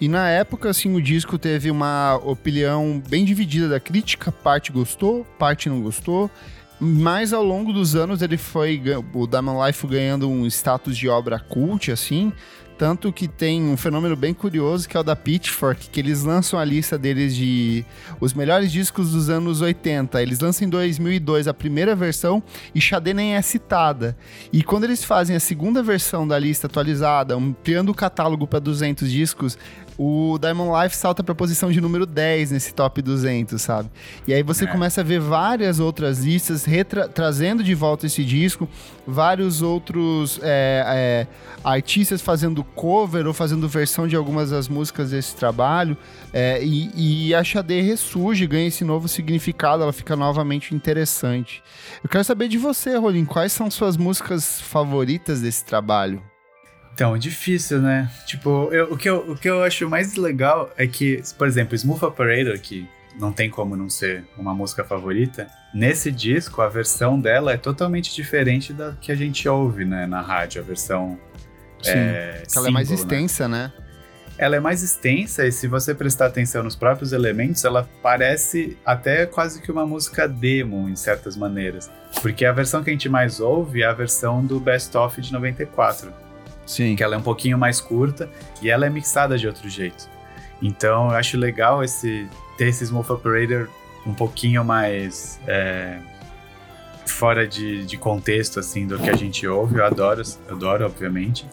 E 0.00 0.08
na 0.08 0.30
época, 0.30 0.70
assim, 0.70 0.94
o 0.94 1.02
disco 1.02 1.38
teve 1.38 1.70
uma 1.70 2.16
opinião 2.24 3.02
bem 3.06 3.22
dividida 3.22 3.68
da 3.68 3.78
crítica, 3.78 4.32
parte 4.32 4.72
gostou, 4.72 5.26
parte 5.38 5.68
não 5.68 5.82
gostou. 5.82 6.30
Mas 6.80 7.32
ao 7.32 7.44
longo 7.44 7.72
dos 7.72 7.94
anos 7.94 8.22
ele 8.22 8.36
foi, 8.36 8.82
o 9.12 9.26
Diamond 9.26 9.66
Life 9.66 9.86
ganhando 9.86 10.28
um 10.28 10.46
status 10.46 10.96
de 10.96 11.08
obra 11.08 11.38
cult, 11.38 11.92
assim, 11.92 12.32
tanto 12.76 13.12
que 13.12 13.28
tem 13.28 13.62
um 13.62 13.76
fenômeno 13.76 14.16
bem 14.16 14.34
curioso 14.34 14.88
que 14.88 14.96
é 14.96 15.00
o 15.00 15.02
da 15.02 15.14
Pitchfork, 15.14 15.88
que 15.90 16.00
eles 16.00 16.24
lançam 16.24 16.58
a 16.58 16.64
lista 16.64 16.98
deles 16.98 17.34
de 17.34 17.84
os 18.20 18.34
melhores 18.34 18.72
discos 18.72 19.12
dos 19.12 19.30
anos 19.30 19.60
80. 19.60 20.20
Eles 20.20 20.40
lançam 20.40 20.66
em 20.66 20.70
2002 20.70 21.46
a 21.46 21.54
primeira 21.54 21.94
versão 21.94 22.42
e 22.74 22.80
Xadê 22.80 23.14
nem 23.14 23.34
é 23.34 23.42
citada. 23.42 24.16
E 24.52 24.62
quando 24.62 24.84
eles 24.84 25.04
fazem 25.04 25.36
a 25.36 25.40
segunda 25.40 25.82
versão 25.82 26.26
da 26.26 26.38
lista 26.38 26.66
atualizada, 26.66 27.34
ampliando 27.34 27.90
o 27.90 27.94
catálogo 27.94 28.46
para 28.46 28.58
200 28.58 29.10
discos, 29.10 29.56
o 29.96 30.38
Diamond 30.40 30.82
Life 30.82 30.96
salta 30.96 31.22
para 31.22 31.32
a 31.32 31.36
posição 31.36 31.70
de 31.70 31.80
número 31.80 32.04
10 32.04 32.50
nesse 32.50 32.74
top 32.74 33.00
200, 33.00 33.60
sabe? 33.60 33.90
E 34.26 34.34
aí 34.34 34.42
você 34.42 34.64
é. 34.64 34.66
começa 34.66 35.00
a 35.00 35.04
ver 35.04 35.20
várias 35.20 35.78
outras 35.78 36.24
listas 36.24 36.64
trazendo 37.12 37.62
de 37.62 37.74
volta 37.74 38.06
esse 38.06 38.24
disco, 38.24 38.68
vários 39.06 39.62
outros 39.62 40.40
é, 40.42 40.84
é, 40.86 41.26
artistas 41.62 42.20
fazendo 42.20 42.64
cover 42.64 43.26
ou 43.26 43.32
fazendo 43.32 43.68
versão 43.68 44.08
de 44.08 44.16
algumas 44.16 44.50
das 44.50 44.68
músicas 44.68 45.10
desse 45.10 45.36
trabalho. 45.36 45.96
É, 46.32 46.62
e, 46.62 47.28
e 47.28 47.34
a 47.34 47.44
Xadê 47.44 47.80
ressurge, 47.80 48.46
ganha 48.46 48.66
esse 48.66 48.84
novo 48.84 49.06
significado, 49.06 49.82
ela 49.82 49.92
fica 49.92 50.16
novamente 50.16 50.74
interessante. 50.74 51.62
Eu 52.02 52.08
quero 52.08 52.24
saber 52.24 52.48
de 52.48 52.58
você, 52.58 52.96
Rolim, 52.96 53.24
quais 53.24 53.52
são 53.52 53.70
suas 53.70 53.96
músicas 53.96 54.60
favoritas 54.60 55.40
desse 55.40 55.64
trabalho? 55.64 56.33
Então, 56.94 57.18
difícil, 57.18 57.82
né? 57.82 58.08
Tipo, 58.24 58.68
eu, 58.72 58.92
o, 58.92 58.96
que 58.96 59.10
eu, 59.10 59.32
o 59.32 59.36
que 59.36 59.50
eu 59.50 59.64
acho 59.64 59.88
mais 59.90 60.14
legal 60.14 60.72
é 60.76 60.86
que, 60.86 61.20
por 61.36 61.48
exemplo, 61.48 61.74
Smooth 61.74 62.04
Operator, 62.04 62.56
que 62.60 62.88
não 63.18 63.32
tem 63.32 63.50
como 63.50 63.76
não 63.76 63.90
ser 63.90 64.24
uma 64.38 64.54
música 64.54 64.84
favorita, 64.84 65.48
nesse 65.74 66.12
disco 66.12 66.62
a 66.62 66.68
versão 66.68 67.20
dela 67.20 67.52
é 67.52 67.56
totalmente 67.56 68.14
diferente 68.14 68.72
da 68.72 68.92
que 69.00 69.10
a 69.10 69.14
gente 69.16 69.48
ouve, 69.48 69.84
né, 69.84 70.06
na 70.06 70.20
rádio, 70.20 70.62
a 70.62 70.64
versão 70.64 71.18
Sim, 71.82 71.90
é, 71.90 72.44
ela 72.54 72.68
é 72.68 72.70
mais 72.70 72.88
né? 72.88 72.94
extensa, 72.94 73.48
né? 73.48 73.72
né? 73.76 73.84
Ela 74.38 74.56
é 74.56 74.60
mais 74.60 74.82
extensa 74.82 75.46
e 75.46 75.52
se 75.52 75.66
você 75.66 75.94
prestar 75.94 76.26
atenção 76.26 76.62
nos 76.62 76.74
próprios 76.76 77.12
elementos, 77.12 77.64
ela 77.64 77.88
parece 78.02 78.76
até 78.84 79.26
quase 79.26 79.60
que 79.60 79.70
uma 79.70 79.86
música 79.86 80.28
demo 80.28 80.88
em 80.88 80.96
certas 80.96 81.36
maneiras, 81.36 81.90
porque 82.22 82.44
a 82.44 82.52
versão 82.52 82.84
que 82.84 82.90
a 82.90 82.92
gente 82.92 83.08
mais 83.08 83.40
ouve 83.40 83.82
é 83.82 83.86
a 83.86 83.92
versão 83.92 84.44
do 84.44 84.60
Best 84.60 84.96
Of 84.96 85.20
de 85.20 85.32
94 85.32 86.23
Sim. 86.66 86.96
Que 86.96 87.02
ela 87.02 87.14
é 87.14 87.18
um 87.18 87.22
pouquinho 87.22 87.58
mais 87.58 87.80
curta 87.80 88.30
e 88.62 88.70
ela 88.70 88.86
é 88.86 88.90
mixada 88.90 89.36
de 89.36 89.46
outro 89.46 89.68
jeito. 89.68 90.08
Então 90.62 91.10
eu 91.10 91.16
acho 91.16 91.36
legal 91.36 91.82
esse 91.82 92.28
ter 92.56 92.68
esse 92.68 92.84
Smooth 92.84 93.12
Operator 93.12 93.68
um 94.06 94.14
pouquinho 94.14 94.64
mais 94.64 95.40
é, 95.46 95.98
fora 97.06 97.46
de, 97.46 97.84
de 97.84 97.96
contexto 97.96 98.60
assim 98.60 98.86
do 98.86 98.98
que 98.98 99.10
a 99.10 99.16
gente 99.16 99.46
ouve. 99.46 99.78
Eu 99.78 99.84
adoro, 99.84 100.22
adoro 100.48 100.86
obviamente. 100.86 101.46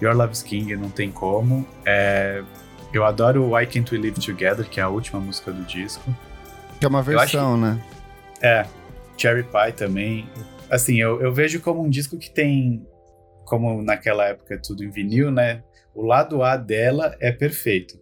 Your 0.00 0.14
Love's 0.14 0.42
King 0.42 0.76
não 0.76 0.90
tem 0.90 1.10
como. 1.10 1.66
É, 1.84 2.42
eu 2.92 3.04
adoro 3.04 3.54
Why 3.54 3.66
Can't 3.66 3.94
We 3.94 4.00
Live 4.00 4.20
Together, 4.20 4.68
que 4.68 4.80
é 4.80 4.82
a 4.82 4.88
última 4.88 5.20
música 5.20 5.52
do 5.52 5.62
disco. 5.64 6.14
Que 6.78 6.86
é 6.86 6.88
uma 6.88 7.02
versão, 7.02 7.54
que, 7.54 7.60
né? 7.60 7.82
É. 8.40 8.66
Cherry 9.16 9.42
Pie 9.42 9.72
também. 9.76 10.28
Assim, 10.70 11.00
eu, 11.00 11.20
eu 11.20 11.32
vejo 11.32 11.60
como 11.60 11.82
um 11.82 11.90
disco 11.90 12.16
que 12.16 12.30
tem 12.30 12.86
como 13.48 13.82
naquela 13.82 14.26
época 14.26 14.54
é 14.54 14.58
tudo 14.58 14.84
em 14.84 14.90
vinil, 14.90 15.30
né? 15.30 15.62
O 15.94 16.04
lado 16.04 16.42
A 16.42 16.56
dela 16.56 17.16
é 17.20 17.32
perfeito. 17.32 17.98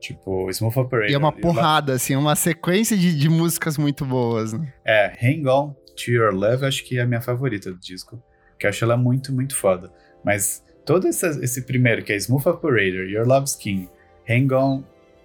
Tipo, 0.00 0.48
Smooth 0.48 0.78
Operator. 0.78 1.10
E 1.10 1.14
é 1.14 1.18
uma 1.18 1.32
porrada, 1.32 1.92
assim, 1.92 2.16
uma 2.16 2.34
sequência 2.34 2.96
de, 2.96 3.14
de 3.14 3.28
músicas 3.28 3.76
muito 3.76 4.06
boas, 4.06 4.54
né? 4.54 4.72
É, 4.86 5.12
Hang 5.22 5.46
On, 5.46 5.74
To 5.96 6.10
Your 6.10 6.32
Love 6.32 6.64
acho 6.64 6.84
que 6.84 6.98
é 6.98 7.02
a 7.02 7.06
minha 7.06 7.20
favorita 7.20 7.70
do 7.70 7.78
disco, 7.78 8.22
que 8.58 8.66
eu 8.66 8.70
acho 8.70 8.82
ela 8.82 8.96
muito, 8.96 9.32
muito 9.32 9.54
foda. 9.54 9.92
Mas 10.24 10.64
todo 10.86 11.06
essa, 11.06 11.26
esse 11.42 11.66
primeiro, 11.66 12.02
que 12.02 12.12
é 12.12 12.16
Smooth 12.16 12.48
Operator, 12.48 13.02
Your 13.02 13.26
Love's 13.26 13.54
King, 13.54 13.90
Hang 14.26 14.54
On 14.54 14.82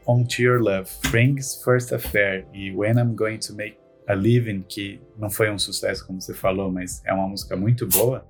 On 0.08 0.24
To 0.24 0.42
Your 0.42 0.62
Love, 0.62 0.90
Frank's 1.10 1.62
First 1.64 1.92
Affair 1.92 2.46
e 2.54 2.72
When 2.72 2.98
I'm 2.98 3.16
Going 3.16 3.40
To 3.40 3.56
Make 3.56 3.78
a 4.08 4.14
Living, 4.14 4.64
que 4.68 5.02
não 5.18 5.30
foi 5.30 5.50
um 5.50 5.58
sucesso 5.58 6.06
como 6.06 6.22
você 6.22 6.34
falou, 6.34 6.72
mas 6.72 7.02
é 7.06 7.14
uma 7.14 7.28
música 7.28 7.56
muito 7.56 7.88
boa, 7.88 8.26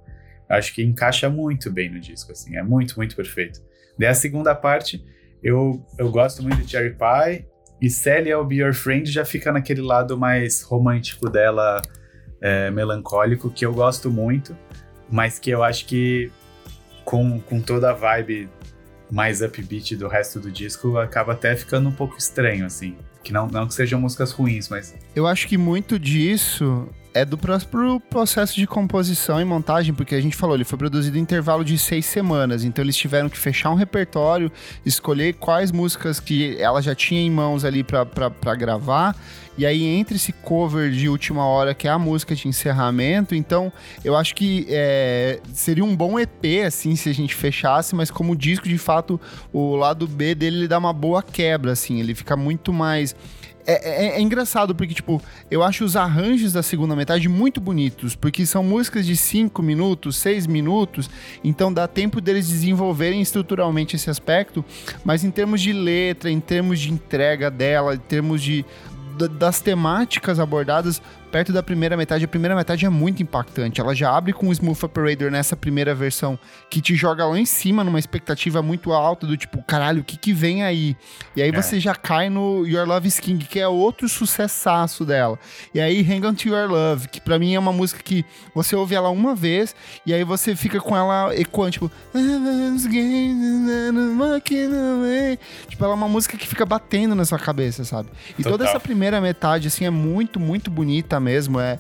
acho 0.50 0.74
que 0.74 0.84
encaixa 0.84 1.30
muito 1.30 1.72
bem 1.72 1.90
no 1.90 2.00
disco, 2.00 2.32
assim, 2.32 2.56
é 2.56 2.64
muito, 2.64 2.96
muito 2.98 3.16
perfeito. 3.16 3.62
Daí 3.98 4.10
a 4.10 4.14
segunda 4.14 4.54
parte, 4.54 5.04
eu, 5.42 5.86
eu 5.98 6.10
gosto 6.10 6.44
muito 6.44 6.62
de 6.62 6.70
Cherry 6.70 6.92
Pie, 6.92 7.46
e 7.82 7.90
Sally 7.90 8.30
I'll 8.30 8.46
Be 8.46 8.56
Your 8.58 8.74
Friend 8.74 9.10
já 9.10 9.26
fica 9.26 9.52
naquele 9.52 9.82
lado 9.82 10.18
mais 10.18 10.62
romântico 10.62 11.30
dela, 11.30 11.82
é, 12.42 12.72
melancólico, 12.72 13.50
que 13.50 13.66
eu 13.66 13.74
gosto 13.74 14.10
muito, 14.10 14.58
mas 15.10 15.40
que 15.40 15.50
eu 15.50 15.64
acho 15.64 15.86
que 15.86 16.32
com, 17.04 17.40
com 17.40 17.62
toda 17.62 17.92
a 17.92 17.94
vibe 17.94 18.50
mais 19.12 19.42
upbeat 19.42 19.96
do 19.96 20.08
resto 20.08 20.40
do 20.40 20.52
disco, 20.52 20.98
acaba 20.98 21.34
até 21.34 21.56
ficando 21.56 21.90
um 21.90 21.92
pouco 21.92 22.18
estranho, 22.18 22.66
assim. 22.66 22.98
Que 23.24 23.32
não, 23.32 23.48
não 23.48 23.68
que 23.68 23.74
sejam 23.74 24.00
músicas 24.00 24.32
ruins, 24.32 24.70
mas. 24.70 24.96
Eu 25.16 25.28
acho 25.28 25.48
que 25.48 25.58
muito 25.58 26.00
disso 26.00 26.88
é 27.16 27.24
do 27.24 27.38
próprio 27.38 27.98
processo 28.02 28.56
de 28.56 28.68
composição 28.68 29.40
e 29.40 29.46
montagem, 29.46 29.94
porque 29.94 30.14
a 30.14 30.22
gente 30.22 30.36
falou, 30.36 30.54
ele 30.54 30.66
foi 30.66 30.78
produzido 30.78 31.18
em 31.18 31.22
intervalo 31.22 31.64
de 31.64 31.78
seis 31.78 32.06
semanas, 32.06 32.66
então 32.66 32.84
eles 32.84 32.98
tiveram 32.98 33.30
que 33.30 33.38
fechar 33.38 33.72
um 33.72 33.76
repertório, 33.76 34.52
escolher 34.86 35.36
quais 35.36 35.72
músicas 35.72 36.20
que 36.20 36.58
ela 36.60 36.82
já 36.82 36.94
tinha 36.94 37.22
em 37.22 37.32
mãos 37.32 37.64
ali 37.64 37.86
para 37.86 38.56
gravar, 38.56 39.16
e 39.58 39.66
aí 39.66 39.86
entre 39.86 40.18
esse 40.18 40.34
cover 40.34 40.92
de 40.92 41.08
última 41.08 41.46
hora, 41.46 41.74
que 41.74 41.88
é 41.88 41.92
a 41.92 41.98
música 41.98 42.36
de 42.36 42.50
encerramento, 42.50 43.34
então 43.34 43.72
eu 44.04 44.14
acho 44.14 44.36
que 44.36 44.66
é, 44.68 45.40
seria 45.54 45.86
um 45.86 45.96
bom 45.96 46.20
EP, 46.20 46.66
assim, 46.68 46.98
se 46.98 47.08
a 47.08 47.14
gente 47.14 47.34
fechasse, 47.34 47.96
mas 47.96 48.12
como 48.12 48.36
disco, 48.36 48.68
de 48.68 48.78
fato, 48.78 49.22
o 49.54 49.78
lado 49.78 50.06
B 50.06 50.36
dele 50.36 50.58
ele 50.58 50.68
dá 50.68 50.78
uma 50.78 50.92
boa 50.92 51.24
quebra, 51.24 51.72
assim, 51.72 51.98
ele 52.02 52.14
fica 52.14 52.36
muito 52.36 52.74
mais 52.74 53.16
é, 53.66 53.74
é, 53.74 54.18
é, 54.18 54.22
engraçado 54.22 54.76
porque, 54.76 54.94
tipo, 54.94 55.22
eu 55.50 55.64
acho 55.64 55.84
os 55.84 55.96
arranjos 55.96 56.54
da 56.54 56.62
segunda 56.62 56.96
metade 56.96 57.28
muito 57.28 57.60
bonitos, 57.60 58.16
porque 58.16 58.46
são 58.46 58.64
músicas 58.64 59.06
de 59.06 59.16
5 59.18 59.62
minutos, 59.64 60.18
6 60.18 60.46
minutos, 60.48 61.10
então 61.44 61.74
dá 61.74 61.88
tempo 61.88 62.22
deles 62.22 62.48
desenvolverem 62.48 63.22
estruturalmente 63.22 63.96
esse 63.96 64.10
aspecto, 64.10 64.64
mas 65.04 65.24
em 65.24 65.32
termos 65.32 65.62
de 65.62 65.74
letra, 65.74 66.30
em 66.30 66.40
termos 66.40 66.80
de 66.80 66.92
entrega 66.92 67.50
dela, 67.50 67.96
em 67.96 68.00
termos 68.00 68.42
de 68.42 68.66
das 69.16 69.62
temáticas 69.62 70.42
abordadas, 70.42 71.02
perto 71.36 71.52
da 71.52 71.62
primeira 71.62 71.98
metade, 71.98 72.24
a 72.24 72.30
primeira 72.30 72.56
metade 72.56 72.86
é 72.86 72.90
muito 72.90 73.22
impactante. 73.22 73.82
Ela 73.82 73.94
já 73.94 74.16
abre 74.16 74.32
com 74.32 74.48
o 74.48 74.54
Smooth 74.54 74.86
Operator 74.86 75.30
nessa 75.30 75.54
primeira 75.54 75.94
versão, 75.94 76.40
que 76.70 76.80
te 76.80 76.96
joga 76.96 77.26
lá 77.26 77.38
em 77.38 77.46
cima 77.46 77.84
numa 77.84 78.00
expectativa 78.00 78.62
muito 78.62 78.94
alta, 78.94 79.28
do 79.28 79.36
tipo, 79.36 79.62
caralho, 79.64 80.00
o 80.00 80.04
que 80.06 80.16
que 80.16 80.32
vem 80.32 80.64
aí? 80.64 80.96
E 81.36 81.42
aí 81.42 81.50
é. 81.50 81.52
você 81.52 81.78
já 81.78 81.94
cai 81.94 82.30
no 82.30 82.66
Your 82.66 82.88
Love 82.88 83.10
is 83.10 83.20
King, 83.20 83.44
que 83.44 83.60
é 83.60 83.68
outro 83.68 84.08
sucessaço 84.08 85.04
dela. 85.04 85.38
E 85.74 85.82
aí 85.82 86.10
Hang 86.10 86.26
On 86.26 86.34
To 86.34 86.48
Your 86.48 86.70
Love, 86.70 87.10
que 87.10 87.20
pra 87.20 87.38
mim 87.38 87.54
é 87.54 87.60
uma 87.60 87.74
música 87.74 88.02
que 88.02 88.24
você 88.54 88.74
ouve 88.74 88.96
ela 88.96 89.10
uma 89.10 89.36
vez, 89.36 89.76
e 90.06 90.14
aí 90.14 90.24
você 90.24 90.56
fica 90.56 90.80
com 90.80 90.96
ela 90.96 91.36
ecoando, 91.36 91.72
tipo... 91.72 91.92
Tipo, 95.68 95.84
ela 95.84 95.92
é 95.96 95.98
uma 95.98 96.08
música 96.08 96.38
que 96.38 96.48
fica 96.48 96.66
batendo 96.66 97.14
na 97.14 97.26
sua 97.26 97.38
cabeça, 97.38 97.84
sabe? 97.84 98.08
E 98.40 98.44
Total. 98.44 98.52
toda 98.54 98.70
essa 98.70 98.80
primeira 98.80 99.20
metade, 99.20 99.68
assim, 99.68 99.84
é 99.84 99.90
muito, 99.90 100.40
muito 100.40 100.72
bonita 100.72 101.25
mesmo. 101.26 101.60
É, 101.60 101.80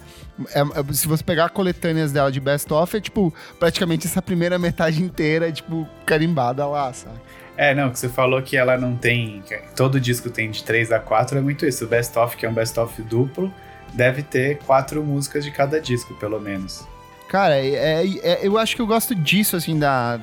é, 0.50 0.60
é, 0.60 0.94
se 0.94 1.08
você 1.08 1.24
pegar 1.24 1.50
coletâneas 1.50 2.12
dela 2.12 2.32
de 2.32 2.40
Best 2.40 2.72
Of, 2.74 2.98
é 2.98 3.00
tipo, 3.00 3.34
praticamente 3.60 4.08
essa 4.08 4.22
primeira 4.22 4.58
metade 4.58 5.02
inteira, 5.02 5.52
tipo, 5.52 5.88
carimbada 6.06 6.66
lá, 6.66 6.92
sabe? 6.92 7.20
É, 7.56 7.74
não, 7.74 7.90
que 7.90 8.00
você 8.00 8.10
falou 8.10 8.42
que 8.42 8.58
ela 8.58 8.78
não 8.78 8.96
tem. 8.96 9.42
Todo 9.76 10.00
disco 10.00 10.30
tem 10.30 10.52
de 10.52 10.64
3 10.64 10.92
a 10.92 11.00
4, 11.00 11.38
é 11.38 11.42
muito 11.42 11.66
isso. 11.66 11.86
O 11.86 11.88
Best 11.88 12.18
Of, 12.18 12.36
que 12.36 12.46
é 12.46 12.50
um 12.50 12.54
Best 12.54 12.78
Of 12.80 13.02
duplo, 13.04 13.54
deve 13.94 14.24
ter 14.24 14.58
quatro 14.66 15.02
músicas 15.04 15.46
de 15.46 15.52
cada 15.52 15.80
disco, 15.80 16.14
pelo 16.16 16.40
menos. 16.40 16.86
Cara, 17.30 17.56
é, 17.56 18.06
é, 18.24 18.40
eu 18.44 18.58
acho 18.58 18.76
que 18.76 18.82
eu 18.82 18.88
gosto 18.88 19.16
disso, 19.16 19.56
assim, 19.56 19.80
da, 19.80 20.20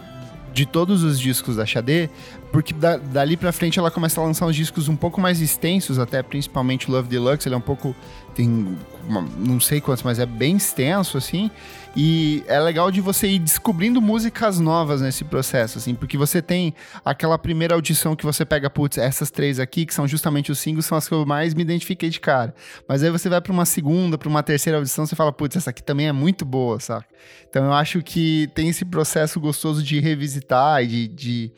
de 0.53 0.67
todos 0.67 1.03
os 1.03 1.19
discos 1.19 1.57
da 1.57 1.65
Xadê, 1.65 2.11
porque 2.53 2.75
da, 2.75 2.99
dali 2.99 3.35
pra 3.35 3.51
frente 3.51 3.79
ela 3.79 3.91
começa 3.91 4.21
a 4.21 4.25
lançar 4.25 4.47
uns 4.47 4.55
discos 4.55 4.87
um 4.87 4.95
pouco 4.95 5.19
mais 5.19 5.41
extensos, 5.41 5.99
até 5.99 6.23
principalmente 6.23 6.91
Love 6.91 7.09
Deluxe, 7.09 7.49
ele 7.49 7.55
é 7.55 7.59
um 7.59 7.63
pouco. 7.63 7.97
tem 8.35 8.77
uma, 9.09 9.23
não 9.39 9.59
sei 9.59 9.81
quantos, 9.81 10.03
mas 10.03 10.19
é 10.19 10.27
bem 10.27 10.57
extenso, 10.57 11.17
assim. 11.17 11.51
E 11.97 12.43
é 12.47 12.61
legal 12.61 12.91
de 12.91 13.01
você 13.01 13.27
ir 13.27 13.39
descobrindo 13.39 14.01
músicas 14.01 14.59
novas 14.61 15.01
nesse 15.01 15.25
processo, 15.25 15.79
assim, 15.79 15.95
porque 15.95 16.17
você 16.17 16.41
tem 16.41 16.75
aquela 17.05 17.39
primeira 17.39 17.75
audição 17.75 18.15
que 18.15 18.25
você 18.25 18.45
pega, 18.45 18.71
putz, 18.71 18.99
essas 18.99 19.31
três 19.31 19.59
aqui, 19.59 19.85
que 19.85 19.93
são 19.93 20.07
justamente 20.07 20.53
os 20.53 20.59
singles, 20.59 20.87
são 20.87 20.97
as 20.97 21.09
que 21.09 21.15
eu 21.15 21.25
mais 21.27 21.55
me 21.55 21.63
identifiquei 21.63 22.11
de 22.11 22.21
cara. 22.21 22.55
Mas 22.87 23.03
aí 23.03 23.11
você 23.11 23.29
vai 23.29 23.41
para 23.41 23.53
uma 23.53 23.65
segunda, 23.65 24.17
para 24.17 24.29
uma 24.29 24.43
terceira 24.43 24.79
audição, 24.79 25.07
você 25.07 25.17
fala, 25.17 25.33
putz, 25.33 25.57
essa 25.57 25.71
aqui 25.71 25.83
também 25.83 26.07
é 26.07 26.13
muito 26.13 26.45
boa, 26.45 26.79
saca? 26.81 27.07
Então 27.49 27.65
eu 27.65 27.73
acho 27.73 28.03
que 28.03 28.49
tem 28.55 28.69
esse 28.69 28.85
processo 28.85 29.41
gostoso 29.41 29.83
de 29.83 30.01
revisitar 30.01 30.83
e 30.83 30.87
de, 30.87 31.09
de, 31.09 31.53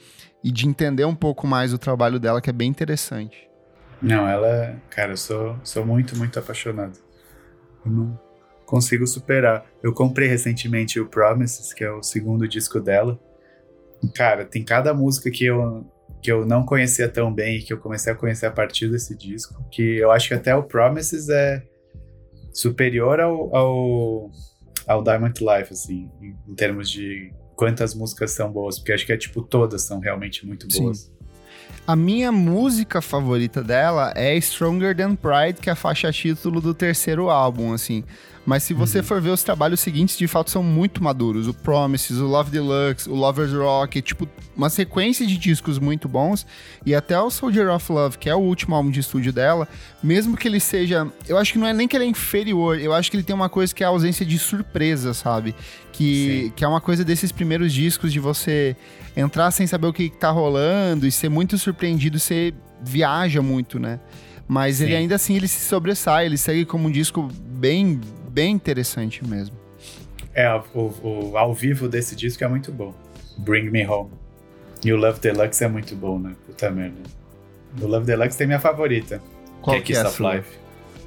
e 0.44 0.52
de 0.52 0.68
entender 0.68 1.07
um 1.07 1.14
pouco 1.14 1.46
mais 1.46 1.72
o 1.72 1.78
trabalho 1.78 2.20
dela, 2.20 2.38
que 2.38 2.50
é 2.50 2.52
bem 2.52 2.68
interessante. 2.68 3.48
Não, 4.02 4.28
ela, 4.28 4.76
cara, 4.90 5.12
eu 5.12 5.16
sou, 5.16 5.57
sou 5.64 5.87
muito, 5.87 6.14
muito 6.18 6.38
apaixonado. 6.38 6.98
Eu 7.85 7.90
não 7.90 8.20
consigo 8.66 9.07
superar. 9.07 9.64
Eu 9.83 9.94
comprei 9.94 10.28
recentemente 10.28 11.00
o 11.00 11.07
Promises, 11.07 11.72
que 11.72 11.83
é 11.83 11.90
o 11.90 12.02
segundo 12.02 12.46
disco 12.46 12.78
dela. 12.78 13.18
Cara, 14.14 14.44
tem 14.44 14.62
cada 14.62 14.92
música 14.92 15.30
que 15.30 15.46
eu, 15.46 15.90
que 16.22 16.30
eu 16.30 16.44
não 16.44 16.66
conhecia 16.66 17.09
tão 17.09 17.33
bem 17.33 17.57
e 17.57 17.62
que 17.62 17.72
eu 17.72 17.78
comecei 17.78 18.12
a 18.12 18.16
conhecer 18.16 18.44
a 18.44 18.50
partir 18.50 18.90
desse 18.90 19.16
disco, 19.16 19.66
que 19.70 19.96
eu 19.96 20.11
acho 20.11 20.28
que 20.28 20.35
até 20.35 20.54
o 20.54 20.62
Promises 20.62 21.30
é 21.30 21.62
superior 22.52 23.18
ao, 23.18 23.57
ao, 23.57 24.30
ao 24.87 25.02
Diamond 25.02 25.40
Life, 25.40 25.72
assim, 25.72 26.11
em, 26.20 26.37
em 26.46 26.54
termos 26.54 26.90
de 26.90 27.33
quantas 27.54 27.94
músicas 27.94 28.32
são 28.32 28.50
boas, 28.50 28.78
porque 28.78 28.92
acho 28.92 29.06
que 29.06 29.12
é 29.12 29.16
tipo 29.16 29.42
todas 29.42 29.82
são 29.82 30.00
realmente 30.00 30.46
muito 30.46 30.66
boas. 30.68 30.98
Sim. 30.98 31.13
A 31.87 31.94
minha 31.94 32.33
música 32.33 33.03
favorita 33.03 33.62
dela 33.62 34.12
é 34.16 34.35
Stronger 34.40 34.96
Than 34.96 35.14
Pride, 35.16 35.61
que 35.61 35.68
é 35.68 35.72
a 35.74 35.77
faixa 35.77 36.11
título 36.11 36.59
do 36.61 36.72
terceiro 36.72 37.29
álbum, 37.29 37.74
assim. 37.74 38.03
Mas 38.46 38.62
se 38.62 38.74
você 38.74 38.98
uhum. 38.98 39.05
for 39.05 39.20
ver 39.20 39.31
os 39.31 39.42
trabalhos 39.42 39.81
seguintes, 39.81 40.18
de 40.18 40.27
fato 40.27 40.50
são 40.50 40.62
muito 40.62 41.03
maduros. 41.03 41.48
O 41.48 41.55
Promises, 41.55 42.18
o 42.18 42.27
Love 42.27 42.50
Deluxe, 42.50 43.09
o 43.09 43.14
Lover's 43.14 43.53
Rock, 43.53 44.03
tipo, 44.03 44.29
uma 44.55 44.68
sequência 44.68 45.27
de 45.27 45.38
discos 45.38 45.79
muito 45.79 46.09
bons. 46.09 46.46
E 46.85 46.94
até 46.94 47.18
o 47.18 47.31
Soldier 47.31 47.70
of 47.70 47.90
Love, 47.90 48.18
que 48.18 48.29
é 48.29 48.35
o 48.35 48.40
último 48.40 48.74
álbum 48.74 48.90
de 48.90 49.00
estúdio 49.00 49.33
dela, 49.33 49.66
mesmo 50.03 50.37
que 50.37 50.46
ele 50.46 50.61
seja. 50.61 51.07
Eu 51.27 51.38
acho 51.38 51.53
que 51.53 51.59
não 51.59 51.66
é 51.66 51.72
nem 51.72 51.88
que 51.88 51.96
ele 51.96 52.05
é 52.05 52.09
inferior, 52.09 52.79
eu 52.79 52.92
acho 52.92 53.11
que 53.11 53.16
ele 53.16 53.24
tem 53.24 53.35
uma 53.35 53.48
coisa 53.48 53.74
que 53.74 53.83
é 53.83 53.87
a 53.87 53.90
ausência 53.90 54.27
de 54.27 54.38
surpresa, 54.38 55.14
sabe? 55.14 55.55
Que, 55.92 56.53
que 56.55 56.64
é 56.64 56.68
uma 56.68 56.81
coisa 56.81 57.05
desses 57.05 57.33
primeiros 57.33 57.72
discos 57.72 58.12
de 58.12 58.20
você 58.20 58.77
entrar 59.16 59.50
sem 59.50 59.66
saber 59.66 59.87
o 59.87 59.92
que, 59.92 60.11
que 60.11 60.16
tá 60.16 60.31
rolando 60.31 61.07
e 61.07 61.12
ser 61.12 61.29
muito 61.29 61.57
surpreendido, 61.59 62.18
você 62.18 62.53
viaja 62.83 63.40
muito, 63.40 63.79
né? 63.79 64.00
Mas 64.46 64.77
Sim. 64.77 64.85
ele 64.85 64.96
ainda 64.96 65.14
assim 65.14 65.37
ele 65.37 65.48
se 65.48 65.61
sobressai, 65.61 66.27
ele 66.27 66.37
segue 66.37 66.64
como 66.64 66.88
um 66.88 66.90
disco 66.90 67.29
bem 67.40 68.00
bem 68.29 68.53
interessante 68.53 69.24
mesmo. 69.24 69.57
É, 70.35 70.53
o, 70.74 70.92
o, 71.03 71.38
ao 71.38 71.55
vivo 71.55 71.88
desse 71.88 72.16
disco 72.16 72.42
é 72.42 72.48
muito 72.48 72.72
bom. 72.72 72.92
Bring 73.38 73.70
Me 73.70 73.87
Home. 73.87 74.11
E 74.85 74.92
o 74.92 74.96
Love 74.96 75.20
Deluxe 75.20 75.64
é 75.64 75.68
muito 75.68 75.94
bom, 75.94 76.18
né? 76.18 76.35
Puta 76.46 76.70
merda. 76.70 77.00
O 77.81 77.87
Love 77.87 78.05
Deluxe 78.05 78.37
tem 78.37 78.46
minha 78.46 78.59
favorita. 78.59 79.22
Qual 79.62 79.81
que 79.81 79.94
é, 79.94 80.03
que 80.03 80.09
é 80.09 80.35
Life. 80.35 80.59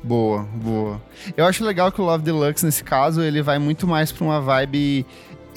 Boa, 0.02 0.44
boa. 0.44 1.02
Eu 1.36 1.46
acho 1.46 1.64
legal 1.64 1.92
que 1.92 2.02
o 2.02 2.06
Love 2.06 2.24
Deluxe, 2.24 2.66
nesse 2.66 2.84
caso, 2.84 3.22
ele 3.22 3.42
vai 3.42 3.60
muito 3.60 3.86
mais 3.86 4.12
pra 4.12 4.24
uma 4.24 4.40
vibe 4.40 5.06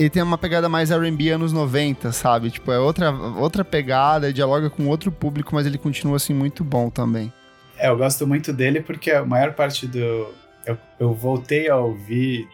ele 0.01 0.11
tem 0.11 0.23
uma 0.23 0.39
pegada 0.39 0.69
mais 0.69 0.91
R&B 0.91 1.31
anos 1.31 1.53
90, 1.53 2.11
sabe? 2.13 2.51
Tipo, 2.51 2.73
é 2.73 2.79
outra, 2.79 3.11
outra 3.13 3.65
pegada, 3.65 4.33
dialoga 4.33 4.71
com 4.71 4.87
outro 4.87 5.13
público, 5.13 5.55
mas 5.55 5.67
ele 5.67 5.77
continua, 5.77 6.17
assim, 6.17 6.33
muito 6.33 6.65
bom 6.65 6.89
também. 6.89 7.33
É, 7.77 7.89
eu 7.89 7.97
gosto 7.97 8.27
muito 8.27 8.53
dele 8.53 8.81
porque 8.81 9.11
a 9.11 9.25
maior 9.25 9.53
parte 9.53 9.87
do, 9.87 10.33
eu, 10.67 10.79
eu 10.99 11.13
voltei 11.13 11.69
a 11.69 11.77
ouvir 11.77 12.49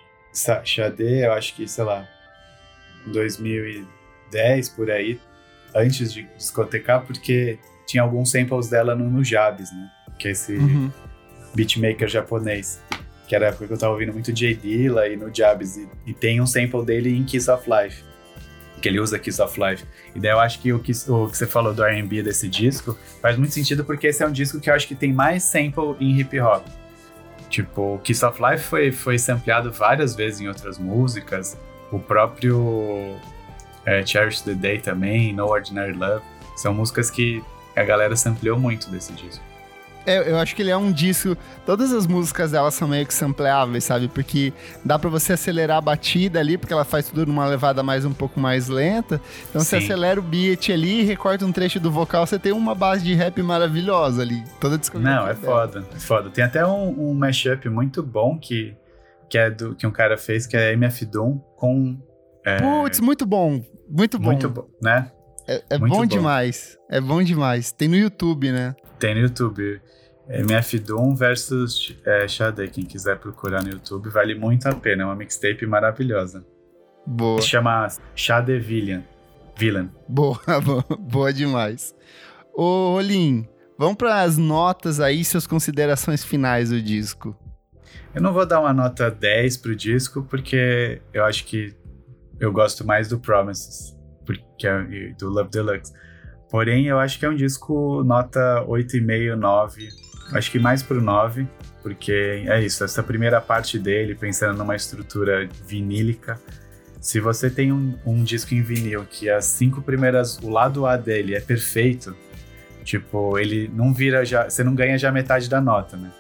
Xadê, 0.65 1.27
eu 1.27 1.33
acho 1.33 1.55
que, 1.55 1.67
sei 1.69 1.85
lá, 1.85 2.07
2010 3.07 4.69
por 4.71 4.91
aí, 4.91 5.21
antes 5.75 6.13
de 6.13 6.25
discotecar, 6.37 7.03
porque 7.07 7.59
tinha 7.87 8.03
alguns 8.03 8.31
samples 8.31 8.69
dela 8.69 8.95
no, 8.95 9.09
no 9.09 9.25
Jabs, 9.25 9.73
né? 9.73 9.91
Que 10.19 10.29
é 10.29 10.31
esse 10.33 10.57
uhum. 10.57 10.91
beatmaker 11.55 12.09
japonês. 12.09 12.83
Que 13.27 13.35
era 13.35 13.47
a 13.47 13.49
época 13.49 13.67
que 13.67 13.73
eu 13.73 13.79
tava 13.79 13.93
ouvindo 13.93 14.13
muito 14.13 14.33
J 14.33 14.55
Dilla 14.55 15.09
e 15.09 15.17
no 15.17 15.35
Jabs. 15.35 15.77
E, 15.77 15.89
e, 16.07 16.15
tem 16.15 16.41
um 16.41 16.47
sample 16.47 16.85
dele 16.85 17.17
em 17.17 17.25
Kiss 17.25 17.51
of 17.51 17.69
Life. 17.69 18.05
Que 18.81 18.89
ele 18.89 19.01
usa 19.01 19.19
Kiss 19.19 19.41
of 19.43 19.59
Life. 19.61 19.85
E 20.15 20.21
daí 20.21 20.31
eu 20.31 20.39
acho 20.39 20.61
que 20.61 20.73
o 20.73 20.79
que, 20.79 20.93
o 21.09 21.29
que 21.29 21.37
você 21.37 21.47
falou 21.47 21.75
do 21.75 21.83
RB 21.83 22.23
desse 22.23 22.49
disco 22.49 22.97
faz 23.21 23.37
muito 23.37 23.53
sentido, 23.53 23.85
porque 23.85 24.07
esse 24.07 24.23
é 24.23 24.27
um 24.27 24.33
disco 24.33 24.61
que 24.61 24.71
eu 24.71 24.75
acho 24.75 24.87
que 24.87 24.95
tem 24.95 25.13
mais 25.13 25.43
sample 25.43 25.97
em 25.99 26.21
hip 26.21 26.39
hop. 26.41 26.65
Tipo, 27.49 28.01
Kiss 28.05 28.25
of 28.25 28.41
Life 28.43 28.65
foi, 28.65 28.93
foi 28.93 29.19
sampleado 29.19 29.73
várias 29.73 30.15
vezes 30.15 30.41
em 30.41 30.49
outras 30.49 30.79
músicas. 30.79 31.57
O 31.91 31.99
próprio 31.99 33.17
é, 33.85 34.05
Cherish 34.05 34.43
the 34.43 34.55
Day 34.55 34.79
também, 34.79 35.33
No 35.33 35.47
Ordinary 35.47 35.93
Love. 35.93 36.23
São 36.57 36.75
músicas 36.75 37.11
que 37.11 37.43
a 37.75 37.85
galera 37.85 38.17
sampleou 38.17 38.59
muito 38.59 38.91
desse 38.91 39.13
disco. 39.13 39.45
É, 40.07 40.31
eu 40.31 40.39
acho 40.39 40.55
que 40.55 40.63
ele 40.63 40.71
é 40.71 40.77
um 40.77 40.93
disco. 40.93 41.37
Todas 41.67 41.93
as 41.93 42.07
músicas 42.07 42.53
dela 42.53 42.71
são 42.71 42.87
meio 42.87 43.05
que 43.05 43.13
sampleáveis, 43.13 43.85
sabe? 43.85 44.07
Porque 44.07 44.53
dá 44.85 44.99
para 44.99 45.11
você 45.11 45.33
acelerar 45.33 45.79
a 45.79 45.81
batida 45.81 46.39
ali, 46.39 46.57
porque 46.57 46.73
ela 46.73 46.85
faz 46.85 47.09
tudo 47.09 47.27
numa 47.27 47.45
levada 47.47 47.83
mais 47.83 48.05
um 48.05 48.13
pouco 48.13 48.39
mais 48.39 48.69
lenta. 48.69 49.21
Então 49.51 49.61
Sim. 49.61 49.67
você 49.67 49.77
acelera 49.77 50.21
o 50.21 50.23
beat 50.23 50.71
ali, 50.71 51.03
recorta 51.03 51.45
um 51.45 51.51
trecho 51.51 51.81
do 51.81 51.91
vocal, 51.91 52.25
você 52.25 52.39
tem 52.39 52.53
uma 52.53 52.75
base 52.75 53.03
de 53.05 53.15
rap 53.15 53.43
maravilhosa 53.43 54.23
ali. 54.23 54.45
Toda 54.61 54.81
Não, 54.95 55.27
é 55.27 55.35
dela. 55.35 55.35
foda, 55.35 55.85
é 55.95 55.99
foda. 55.99 56.31
Tem 56.31 56.45
até 56.45 56.65
um, 56.65 57.11
um 57.11 57.15
mashup 57.15 57.69
muito 57.69 58.01
bom 58.01 58.39
que, 58.39 58.77
que 59.29 59.37
é 59.37 59.51
do 59.51 59.75
que 59.75 59.87
um 59.87 59.91
cara 59.91 60.17
fez, 60.17 60.47
que 60.47 60.57
é 60.57 60.73
MF 60.73 61.05
Doom 61.05 61.39
com. 61.57 61.99
É... 62.45 62.59
Putz, 62.59 63.01
muito 63.01 63.27
bom. 63.27 63.61
Muito 63.89 64.19
bom. 64.19 64.27
Muito 64.27 64.49
bom, 64.49 64.69
né? 64.81 65.11
É, 65.49 65.63
é 65.71 65.79
bom, 65.79 65.89
bom, 65.89 66.07
demais. 66.07 66.77
É 66.91 67.01
bom 67.01 67.23
demais. 67.23 67.73
Tem 67.73 67.89
no 67.89 67.97
YouTube, 67.97 68.51
né? 68.51 68.75
Tem 68.99 69.15
no 69.15 69.21
YouTube. 69.21 69.81
MF 70.29 70.79
Doom 70.81 71.15
versus 71.15 71.97
é. 72.05 72.27
Quem 72.67 72.85
quiser 72.85 73.19
procurar 73.19 73.63
no 73.63 73.71
YouTube, 73.71 74.09
vale 74.09 74.35
muito 74.35 74.67
a 74.67 74.75
pena. 74.75 75.03
É 75.03 75.07
uma 75.07 75.15
mixtape 75.15 75.65
maravilhosa. 75.67 76.45
Boa. 77.07 77.41
Se 77.41 77.49
chama 77.49 77.87
Shade 78.15 78.59
Villain. 78.59 79.05
Villain. 79.57 79.91
Boa, 80.09 80.41
boa, 80.61 80.85
boa 80.99 81.33
demais. 81.33 81.95
Ô, 82.53 82.95
Olim, 82.95 83.47
vamos 83.79 83.97
para 83.97 84.23
as 84.23 84.37
notas 84.37 85.01
aí, 85.01 85.25
suas 85.25 85.47
considerações 85.47 86.25
finais 86.25 86.71
do 86.71 86.83
disco. 86.83 87.37
Eu 88.15 88.21
não 88.23 88.33
vou 88.33 88.47
dar 88.47 88.61
uma 88.61 88.73
nota 88.73 89.11
10 89.11 89.59
pro 89.59 89.77
disco, 89.77 90.23
porque 90.23 91.01
eu 91.13 91.25
acho 91.25 91.45
que 91.45 91.75
eu 92.41 92.53
gosto 92.53 92.85
mais 92.85 93.09
do 93.09 93.19
Promises, 93.19 93.97
porque 94.25 94.67
é 94.67 95.13
do 95.19 95.29
Love 95.29 95.51
Deluxe. 95.51 95.93
Porém, 96.57 96.87
eu 96.87 96.99
acho 96.99 97.19
que 97.19 97.27
é 97.27 97.29
um 97.29 97.37
disco 97.37 98.03
nota 98.03 98.65
8,5, 98.67 99.35
9. 99.35 99.89
Acho 100.33 100.51
que 100.51 100.59
mais 100.59 100.83
pro 100.83 101.03
9, 101.03 101.47
porque 101.83 102.45
é 102.47 102.65
isso, 102.65 102.83
essa 102.83 103.03
primeira 103.03 103.43
parte 103.43 103.79
dele, 103.79 104.15
pensando 104.15 104.57
numa 104.57 104.75
estrutura 104.75 105.47
vinílica. 105.67 106.41
Se 106.99 107.21
você 107.21 107.51
tem 107.51 107.71
um, 107.73 107.99
um 108.07 108.25
disco 108.25 108.55
em 108.55 108.63
vinil 108.63 109.05
que 109.05 109.29
as 109.29 109.45
cinco 109.45 109.83
primeiras, 109.83 110.39
o 110.39 110.49
lado 110.49 110.87
A 110.87 110.97
dele 110.97 111.35
é 111.35 111.41
perfeito, 111.41 112.17
tipo, 112.83 113.39
ele 113.39 113.71
não 113.75 113.93
vira 113.93 114.25
já, 114.25 114.49
você 114.49 114.65
não 114.65 114.75
ganha 114.75 114.97
já 114.97 115.13
metade 115.13 115.51
da 115.51 115.61
nota, 115.61 115.95
né? 115.95 116.11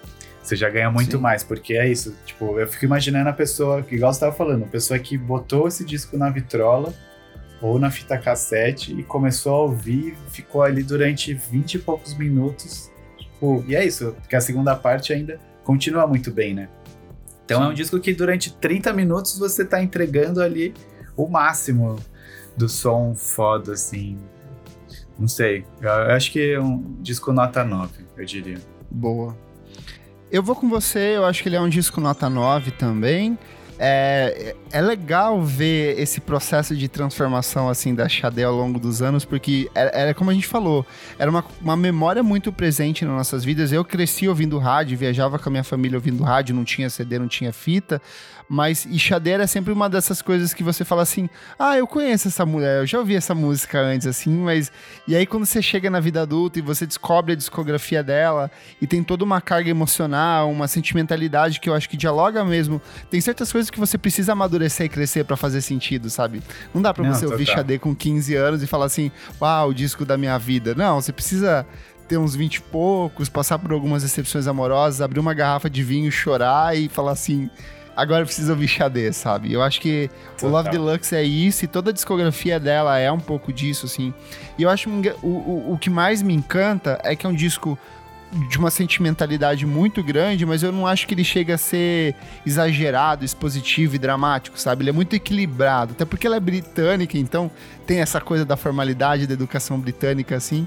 Você 0.42 0.54
já 0.54 0.68
ganha 0.68 0.90
muito 0.90 1.16
Sim. 1.16 1.22
mais, 1.22 1.42
porque 1.42 1.78
é 1.78 1.88
isso. 1.88 2.14
Tipo, 2.26 2.60
eu 2.60 2.68
fico 2.68 2.84
imaginando 2.84 3.30
a 3.30 3.32
pessoa, 3.32 3.82
que 3.82 3.94
igual 3.94 4.12
você 4.12 4.20
tava 4.20 4.36
falando, 4.36 4.64
a 4.64 4.68
pessoa 4.68 4.98
que 4.98 5.16
botou 5.16 5.66
esse 5.66 5.82
disco 5.82 6.14
na 6.18 6.28
vitrola 6.28 6.92
ou 7.60 7.78
na 7.78 7.90
fita 7.90 8.18
cassete 8.18 8.92
e 8.92 9.02
começou 9.02 9.54
a 9.54 9.58
ouvir, 9.60 10.16
ficou 10.28 10.62
ali 10.62 10.82
durante 10.82 11.32
20 11.32 11.74
e 11.74 11.78
poucos 11.78 12.14
minutos. 12.14 12.90
Tipo, 13.18 13.64
e 13.66 13.74
é 13.74 13.84
isso, 13.84 14.14
porque 14.20 14.36
a 14.36 14.40
segunda 14.40 14.74
parte 14.76 15.12
ainda 15.12 15.40
continua 15.64 16.06
muito 16.06 16.30
bem, 16.30 16.54
né? 16.54 16.68
Então 17.44 17.60
Sim. 17.60 17.66
é 17.66 17.68
um 17.70 17.74
disco 17.74 17.98
que 18.00 18.12
durante 18.12 18.52
30 18.52 18.92
minutos 18.92 19.38
você 19.38 19.64
tá 19.64 19.82
entregando 19.82 20.42
ali 20.42 20.74
o 21.16 21.28
máximo 21.28 21.96
do 22.56 22.68
som 22.68 23.14
foda, 23.14 23.72
assim. 23.72 24.18
Não 25.18 25.28
sei. 25.28 25.64
Eu 25.80 25.90
acho 25.90 26.30
que 26.30 26.52
é 26.52 26.60
um 26.60 26.96
disco 27.00 27.32
nota 27.32 27.64
9, 27.64 28.04
eu 28.16 28.24
diria. 28.24 28.58
Boa. 28.90 29.36
Eu 30.30 30.42
vou 30.42 30.56
com 30.56 30.68
você, 30.68 31.16
eu 31.16 31.24
acho 31.24 31.42
que 31.42 31.48
ele 31.48 31.56
é 31.56 31.60
um 31.60 31.68
disco 31.68 32.00
nota 32.00 32.28
9 32.28 32.72
também. 32.72 33.38
É, 33.78 34.54
é 34.72 34.80
legal 34.80 35.42
ver 35.42 35.98
esse 35.98 36.20
processo 36.20 36.74
de 36.74 36.88
transformação 36.88 37.68
assim 37.68 37.94
da 37.94 38.08
Xadé 38.08 38.44
ao 38.44 38.54
longo 38.54 38.78
dos 38.78 39.02
anos, 39.02 39.24
porque 39.24 39.70
era, 39.74 39.90
era 39.90 40.14
como 40.14 40.30
a 40.30 40.34
gente 40.34 40.46
falou, 40.46 40.86
era 41.18 41.30
uma, 41.30 41.44
uma 41.60 41.76
memória 41.76 42.22
muito 42.22 42.52
presente 42.52 43.04
nas 43.04 43.14
nossas 43.14 43.44
vidas. 43.44 43.72
Eu 43.72 43.84
cresci 43.84 44.28
ouvindo 44.28 44.58
rádio, 44.58 44.96
viajava 44.96 45.38
com 45.38 45.48
a 45.48 45.52
minha 45.52 45.64
família 45.64 45.96
ouvindo 45.98 46.22
rádio, 46.22 46.54
não 46.54 46.64
tinha 46.64 46.88
CD, 46.88 47.18
não 47.18 47.28
tinha 47.28 47.52
fita, 47.52 48.00
mas 48.48 48.86
Ixadeira 48.86 49.44
é 49.44 49.46
sempre 49.46 49.72
uma 49.72 49.88
dessas 49.88 50.22
coisas 50.22 50.54
que 50.54 50.62
você 50.62 50.84
fala 50.84 51.02
assim: 51.02 51.28
ah, 51.58 51.76
eu 51.76 51.86
conheço 51.86 52.28
essa 52.28 52.46
mulher, 52.46 52.82
eu 52.82 52.86
já 52.86 52.98
ouvi 52.98 53.16
essa 53.16 53.34
música 53.34 53.80
antes, 53.80 54.06
assim, 54.06 54.30
mas. 54.30 54.70
E 55.06 55.16
aí 55.16 55.26
quando 55.26 55.44
você 55.44 55.60
chega 55.60 55.90
na 55.90 56.00
vida 56.00 56.22
adulta 56.22 56.58
e 56.58 56.62
você 56.62 56.86
descobre 56.86 57.32
a 57.32 57.36
discografia 57.36 58.02
dela 58.02 58.50
e 58.80 58.86
tem 58.86 59.02
toda 59.02 59.24
uma 59.24 59.40
carga 59.40 59.70
emocional, 59.70 60.50
uma 60.50 60.68
sentimentalidade 60.68 61.60
que 61.60 61.68
eu 61.68 61.74
acho 61.74 61.88
que 61.88 61.96
dialoga 61.96 62.44
mesmo. 62.44 62.80
Tem 63.10 63.20
certas 63.20 63.50
coisas 63.50 63.70
que 63.70 63.80
você 63.80 63.98
precisa 63.98 64.32
amadurecer 64.32 64.86
e 64.86 64.88
crescer 64.88 65.24
para 65.24 65.36
fazer 65.36 65.60
sentido, 65.60 66.08
sabe? 66.08 66.42
Não 66.72 66.80
dá 66.80 66.94
pra 66.94 67.04
Não, 67.04 67.12
você 67.14 67.26
ouvir 67.26 67.46
Xadê 67.46 67.78
com 67.78 67.94
15 67.94 68.34
anos 68.34 68.62
e 68.62 68.66
falar 68.66 68.86
assim: 68.86 69.10
uau, 69.40 69.70
o 69.70 69.74
disco 69.74 70.04
da 70.04 70.16
minha 70.16 70.38
vida. 70.38 70.74
Não, 70.74 71.00
você 71.00 71.12
precisa 71.12 71.66
ter 72.06 72.16
uns 72.16 72.36
20 72.36 72.56
e 72.56 72.60
poucos, 72.60 73.28
passar 73.28 73.58
por 73.58 73.72
algumas 73.72 74.02
decepções 74.02 74.46
amorosas, 74.46 75.00
abrir 75.00 75.18
uma 75.18 75.34
garrafa 75.34 75.68
de 75.68 75.82
vinho, 75.82 76.10
chorar 76.12 76.76
e 76.76 76.88
falar 76.88 77.12
assim: 77.12 77.50
agora 77.96 78.24
precisa 78.24 78.52
ouvir 78.52 78.68
Xadê, 78.68 79.12
sabe? 79.12 79.52
Eu 79.52 79.62
acho 79.62 79.80
que 79.80 80.10
Total. 80.36 80.48
o 80.48 80.52
Love 80.52 80.70
Deluxe 80.70 81.14
é 81.16 81.22
isso 81.22 81.64
e 81.64 81.68
toda 81.68 81.90
a 81.90 81.92
discografia 81.92 82.60
dela 82.60 82.98
é 82.98 83.10
um 83.10 83.18
pouco 83.18 83.52
disso, 83.52 83.86
assim. 83.86 84.12
E 84.58 84.62
eu 84.62 84.70
acho 84.70 84.90
o, 84.90 85.26
o, 85.26 85.72
o 85.72 85.78
que 85.78 85.88
mais 85.88 86.20
me 86.22 86.34
encanta 86.34 87.00
é 87.02 87.16
que 87.16 87.24
é 87.24 87.28
um 87.28 87.34
disco 87.34 87.78
de 88.50 88.58
uma 88.58 88.70
sentimentalidade 88.70 89.64
muito 89.64 90.02
grande, 90.02 90.44
mas 90.44 90.62
eu 90.62 90.72
não 90.72 90.86
acho 90.86 91.06
que 91.06 91.14
ele 91.14 91.24
chega 91.24 91.54
a 91.54 91.58
ser 91.58 92.14
exagerado, 92.44 93.24
expositivo 93.24 93.94
e 93.94 93.98
dramático, 93.98 94.58
sabe? 94.58 94.82
Ele 94.82 94.90
é 94.90 94.92
muito 94.92 95.14
equilibrado, 95.14 95.92
até 95.92 96.04
porque 96.04 96.26
ela 96.26 96.36
é 96.36 96.40
britânica, 96.40 97.16
então 97.16 97.50
tem 97.86 98.00
essa 98.00 98.20
coisa 98.20 98.44
da 98.44 98.56
formalidade 98.56 99.26
da 99.26 99.32
educação 99.32 99.78
britânica, 99.78 100.36
assim. 100.36 100.66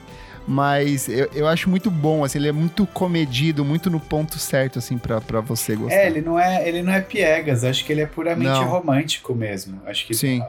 Mas 0.52 1.08
eu, 1.08 1.30
eu 1.36 1.48
acho 1.48 1.70
muito 1.70 1.92
bom, 1.92 2.24
assim, 2.24 2.40
ele 2.40 2.48
é 2.48 2.52
muito 2.52 2.88
comedido, 2.88 3.64
muito 3.64 3.88
no 3.88 4.00
ponto 4.00 4.40
certo, 4.40 4.80
assim, 4.80 4.98
pra, 4.98 5.22
pra 5.22 5.42
você 5.42 5.76
gostar. 5.76 5.96
É, 5.96 6.08
ele 6.08 6.22
não 6.22 6.40
é, 6.40 6.68
ele 6.68 6.82
não 6.82 6.92
é 6.92 7.00
piegas, 7.02 7.64
acho 7.64 7.86
que 7.86 7.94
ele 7.94 8.02
é 8.02 8.08
puramente 8.08 8.50
não. 8.50 8.68
romântico 8.68 9.36
mesmo. 9.36 9.80
Acho 9.86 10.08
que. 10.08 10.16
Sim. 10.16 10.42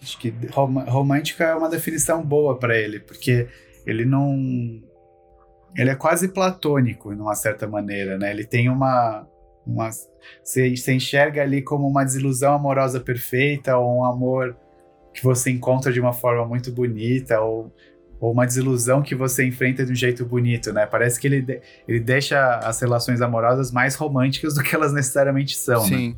Acho 0.00 0.20
que 0.20 0.32
rom 0.52 0.78
romântico 0.84 1.42
é 1.42 1.52
uma 1.52 1.68
definição 1.68 2.22
boa 2.22 2.56
para 2.56 2.78
ele, 2.78 3.00
porque 3.00 3.48
ele 3.84 4.04
não. 4.04 4.36
Ele 5.76 5.90
é 5.90 5.96
quase 5.96 6.28
platônico, 6.28 7.12
de 7.12 7.20
uma 7.20 7.34
certa 7.34 7.66
maneira, 7.66 8.16
né? 8.16 8.30
Ele 8.30 8.44
tem 8.44 8.68
uma. 8.68 9.26
uma 9.66 9.90
você, 10.44 10.76
você 10.76 10.94
enxerga 10.94 11.42
ali 11.42 11.60
como 11.60 11.88
uma 11.88 12.04
desilusão 12.04 12.54
amorosa 12.54 13.00
perfeita, 13.00 13.76
ou 13.76 13.98
um 13.98 14.04
amor 14.04 14.56
que 15.12 15.24
você 15.24 15.50
encontra 15.50 15.92
de 15.92 16.00
uma 16.00 16.12
forma 16.12 16.46
muito 16.46 16.70
bonita, 16.70 17.40
ou 17.40 17.72
ou 18.24 18.32
uma 18.32 18.46
desilusão 18.46 19.02
que 19.02 19.14
você 19.14 19.46
enfrenta 19.46 19.84
de 19.84 19.92
um 19.92 19.94
jeito 19.94 20.24
bonito, 20.24 20.72
né? 20.72 20.86
Parece 20.86 21.20
que 21.20 21.26
ele, 21.26 21.60
ele 21.86 22.00
deixa 22.00 22.58
as 22.58 22.80
relações 22.80 23.20
amorosas 23.20 23.70
mais 23.70 23.96
românticas 23.96 24.54
do 24.54 24.62
que 24.62 24.74
elas 24.74 24.94
necessariamente 24.94 25.54
são, 25.54 25.82
né? 25.82 25.96
Sim. 25.96 26.08
Né? 26.08 26.16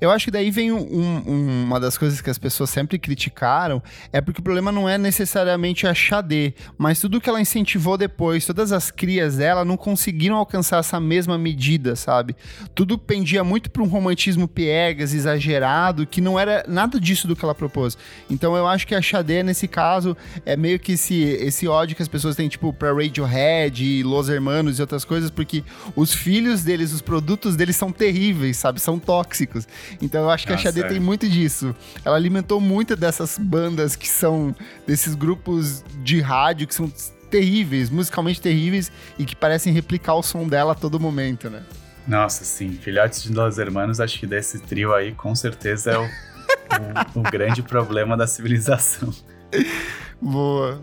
Eu 0.00 0.10
acho 0.10 0.26
que 0.26 0.30
daí 0.30 0.50
vem 0.50 0.72
um, 0.72 0.78
um, 0.78 1.64
uma 1.64 1.80
das 1.80 1.96
coisas 1.96 2.20
que 2.20 2.30
as 2.30 2.38
pessoas 2.38 2.70
sempre 2.70 2.98
criticaram, 2.98 3.82
é 4.12 4.20
porque 4.20 4.40
o 4.40 4.42
problema 4.42 4.72
não 4.72 4.88
é 4.88 4.96
necessariamente 4.98 5.86
a 5.86 5.94
Xadê, 5.94 6.54
mas 6.76 7.00
tudo 7.00 7.20
que 7.20 7.28
ela 7.28 7.40
incentivou 7.40 7.96
depois, 7.96 8.46
todas 8.46 8.72
as 8.72 8.90
crias 8.90 9.36
dela 9.36 9.64
não 9.64 9.76
conseguiram 9.76 10.36
alcançar 10.36 10.78
essa 10.78 11.00
mesma 11.00 11.38
medida, 11.38 11.96
sabe? 11.96 12.36
Tudo 12.74 12.98
pendia 12.98 13.42
muito 13.44 13.70
para 13.70 13.82
um 13.82 13.88
romantismo 13.88 14.48
piegas, 14.48 15.14
exagerado, 15.14 16.06
que 16.06 16.20
não 16.20 16.38
era 16.38 16.64
nada 16.66 16.98
disso 17.00 17.26
do 17.26 17.36
que 17.36 17.44
ela 17.44 17.54
propôs. 17.54 17.96
Então 18.28 18.56
eu 18.56 18.66
acho 18.66 18.86
que 18.86 18.94
a 18.94 19.02
Xadê, 19.02 19.42
nesse 19.42 19.68
caso, 19.68 20.16
é 20.44 20.56
meio 20.56 20.78
que 20.78 20.92
esse, 20.92 21.22
esse 21.22 21.66
ódio 21.66 21.96
que 21.96 22.02
as 22.02 22.08
pessoas 22.08 22.36
têm, 22.36 22.48
tipo, 22.48 22.72
pra 22.72 22.92
Radiohead, 22.92 24.02
Los 24.02 24.28
Hermanos 24.28 24.78
e 24.78 24.80
outras 24.80 25.04
coisas, 25.04 25.30
porque 25.30 25.62
os 25.94 26.12
filhos 26.14 26.62
deles, 26.62 26.92
os 26.92 27.00
produtos 27.00 27.56
deles 27.56 27.76
são 27.76 27.92
terríveis, 27.92 28.56
sabe? 28.56 28.80
São 28.80 28.98
tóxicos. 28.98 29.59
Então 30.00 30.22
eu 30.22 30.30
acho 30.30 30.46
que 30.46 30.52
a 30.52 30.56
Xadê 30.56 30.84
tem 30.84 31.00
muito 31.00 31.28
disso. 31.28 31.74
Ela 32.04 32.16
alimentou 32.16 32.60
muito 32.60 32.96
dessas 32.96 33.38
bandas 33.38 33.96
que 33.96 34.08
são 34.08 34.54
desses 34.86 35.14
grupos 35.14 35.84
de 36.02 36.20
rádio 36.20 36.66
que 36.66 36.74
são 36.74 36.90
terríveis, 37.30 37.88
musicalmente 37.90 38.40
terríveis 38.40 38.90
e 39.18 39.24
que 39.24 39.36
parecem 39.36 39.72
replicar 39.72 40.14
o 40.14 40.22
som 40.22 40.48
dela 40.48 40.72
a 40.72 40.74
todo 40.74 40.98
momento, 40.98 41.48
né? 41.48 41.62
Nossa, 42.06 42.44
sim. 42.44 42.72
Filhotes 42.72 43.22
de 43.22 43.32
Los 43.32 43.58
Hermanos, 43.58 44.00
acho 44.00 44.18
que 44.18 44.26
desse 44.26 44.58
trio 44.58 44.92
aí, 44.92 45.12
com 45.12 45.34
certeza 45.34 45.92
é 45.92 45.98
o, 45.98 46.02
o, 46.02 47.20
o 47.20 47.22
grande 47.22 47.62
problema 47.62 48.16
da 48.16 48.26
civilização. 48.26 49.12
Boa. 50.20 50.82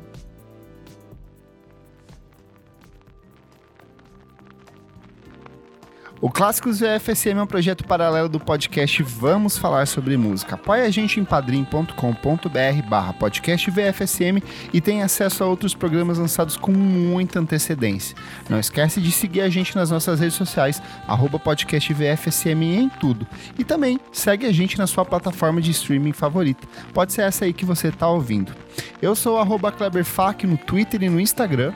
O 6.19 6.31
Clássicos 6.31 6.79
VFSM 6.79 7.37
é 7.37 7.43
um 7.43 7.47
projeto 7.47 7.83
paralelo 7.83 8.27
do 8.27 8.39
podcast 8.39 9.03
Vamos 9.03 9.55
Falar 9.55 9.85
Sobre 9.85 10.17
Música. 10.17 10.55
Apoie 10.55 10.81
a 10.81 10.89
gente 10.89 11.19
em 11.19 11.23
padrim.com.br 11.23 12.89
barra 12.89 13.13
podcast 13.13 13.69
VFSM 13.69 14.41
e 14.73 14.81
tem 14.81 15.03
acesso 15.03 15.43
a 15.43 15.47
outros 15.47 15.75
programas 15.75 16.17
lançados 16.17 16.57
com 16.57 16.71
muita 16.71 17.39
antecedência. 17.39 18.17
Não 18.49 18.59
esquece 18.59 18.99
de 18.99 19.11
seguir 19.11 19.41
a 19.41 19.49
gente 19.49 19.75
nas 19.75 19.91
nossas 19.91 20.19
redes 20.19 20.35
sociais, 20.35 20.81
arroba 21.07 21.37
podcast 21.37 21.93
VFSM 21.93 22.63
em 22.63 22.89
tudo. 22.89 23.27
E 23.59 23.63
também 23.63 23.99
segue 24.11 24.47
a 24.47 24.51
gente 24.51 24.75
na 24.75 24.87
sua 24.87 25.05
plataforma 25.05 25.61
de 25.61 25.69
streaming 25.69 26.13
favorita. 26.13 26.67
Pode 26.95 27.13
ser 27.13 27.21
essa 27.21 27.45
aí 27.45 27.53
que 27.53 27.63
você 27.63 27.89
está 27.89 28.09
ouvindo. 28.09 28.55
Eu 28.99 29.15
sou 29.15 29.37
arroba 29.37 29.71
KleberFac 29.71 30.47
no 30.47 30.57
Twitter 30.57 31.03
e 31.03 31.09
no 31.09 31.19
Instagram. 31.19 31.73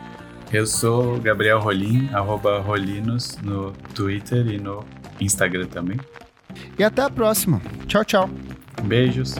Eu 0.53 0.67
sou 0.67 1.17
Gabriel 1.17 1.59
Rolim, 1.59 2.09
arroba 2.13 2.59
Rolinos 2.59 3.37
no 3.41 3.71
Twitter 3.95 4.45
e 4.47 4.57
no 4.57 4.83
Instagram 5.19 5.65
também. 5.67 5.97
E 6.77 6.83
até 6.83 7.03
a 7.03 7.09
próxima. 7.09 7.61
Tchau, 7.87 8.03
tchau. 8.03 8.29
Beijos. 8.83 9.35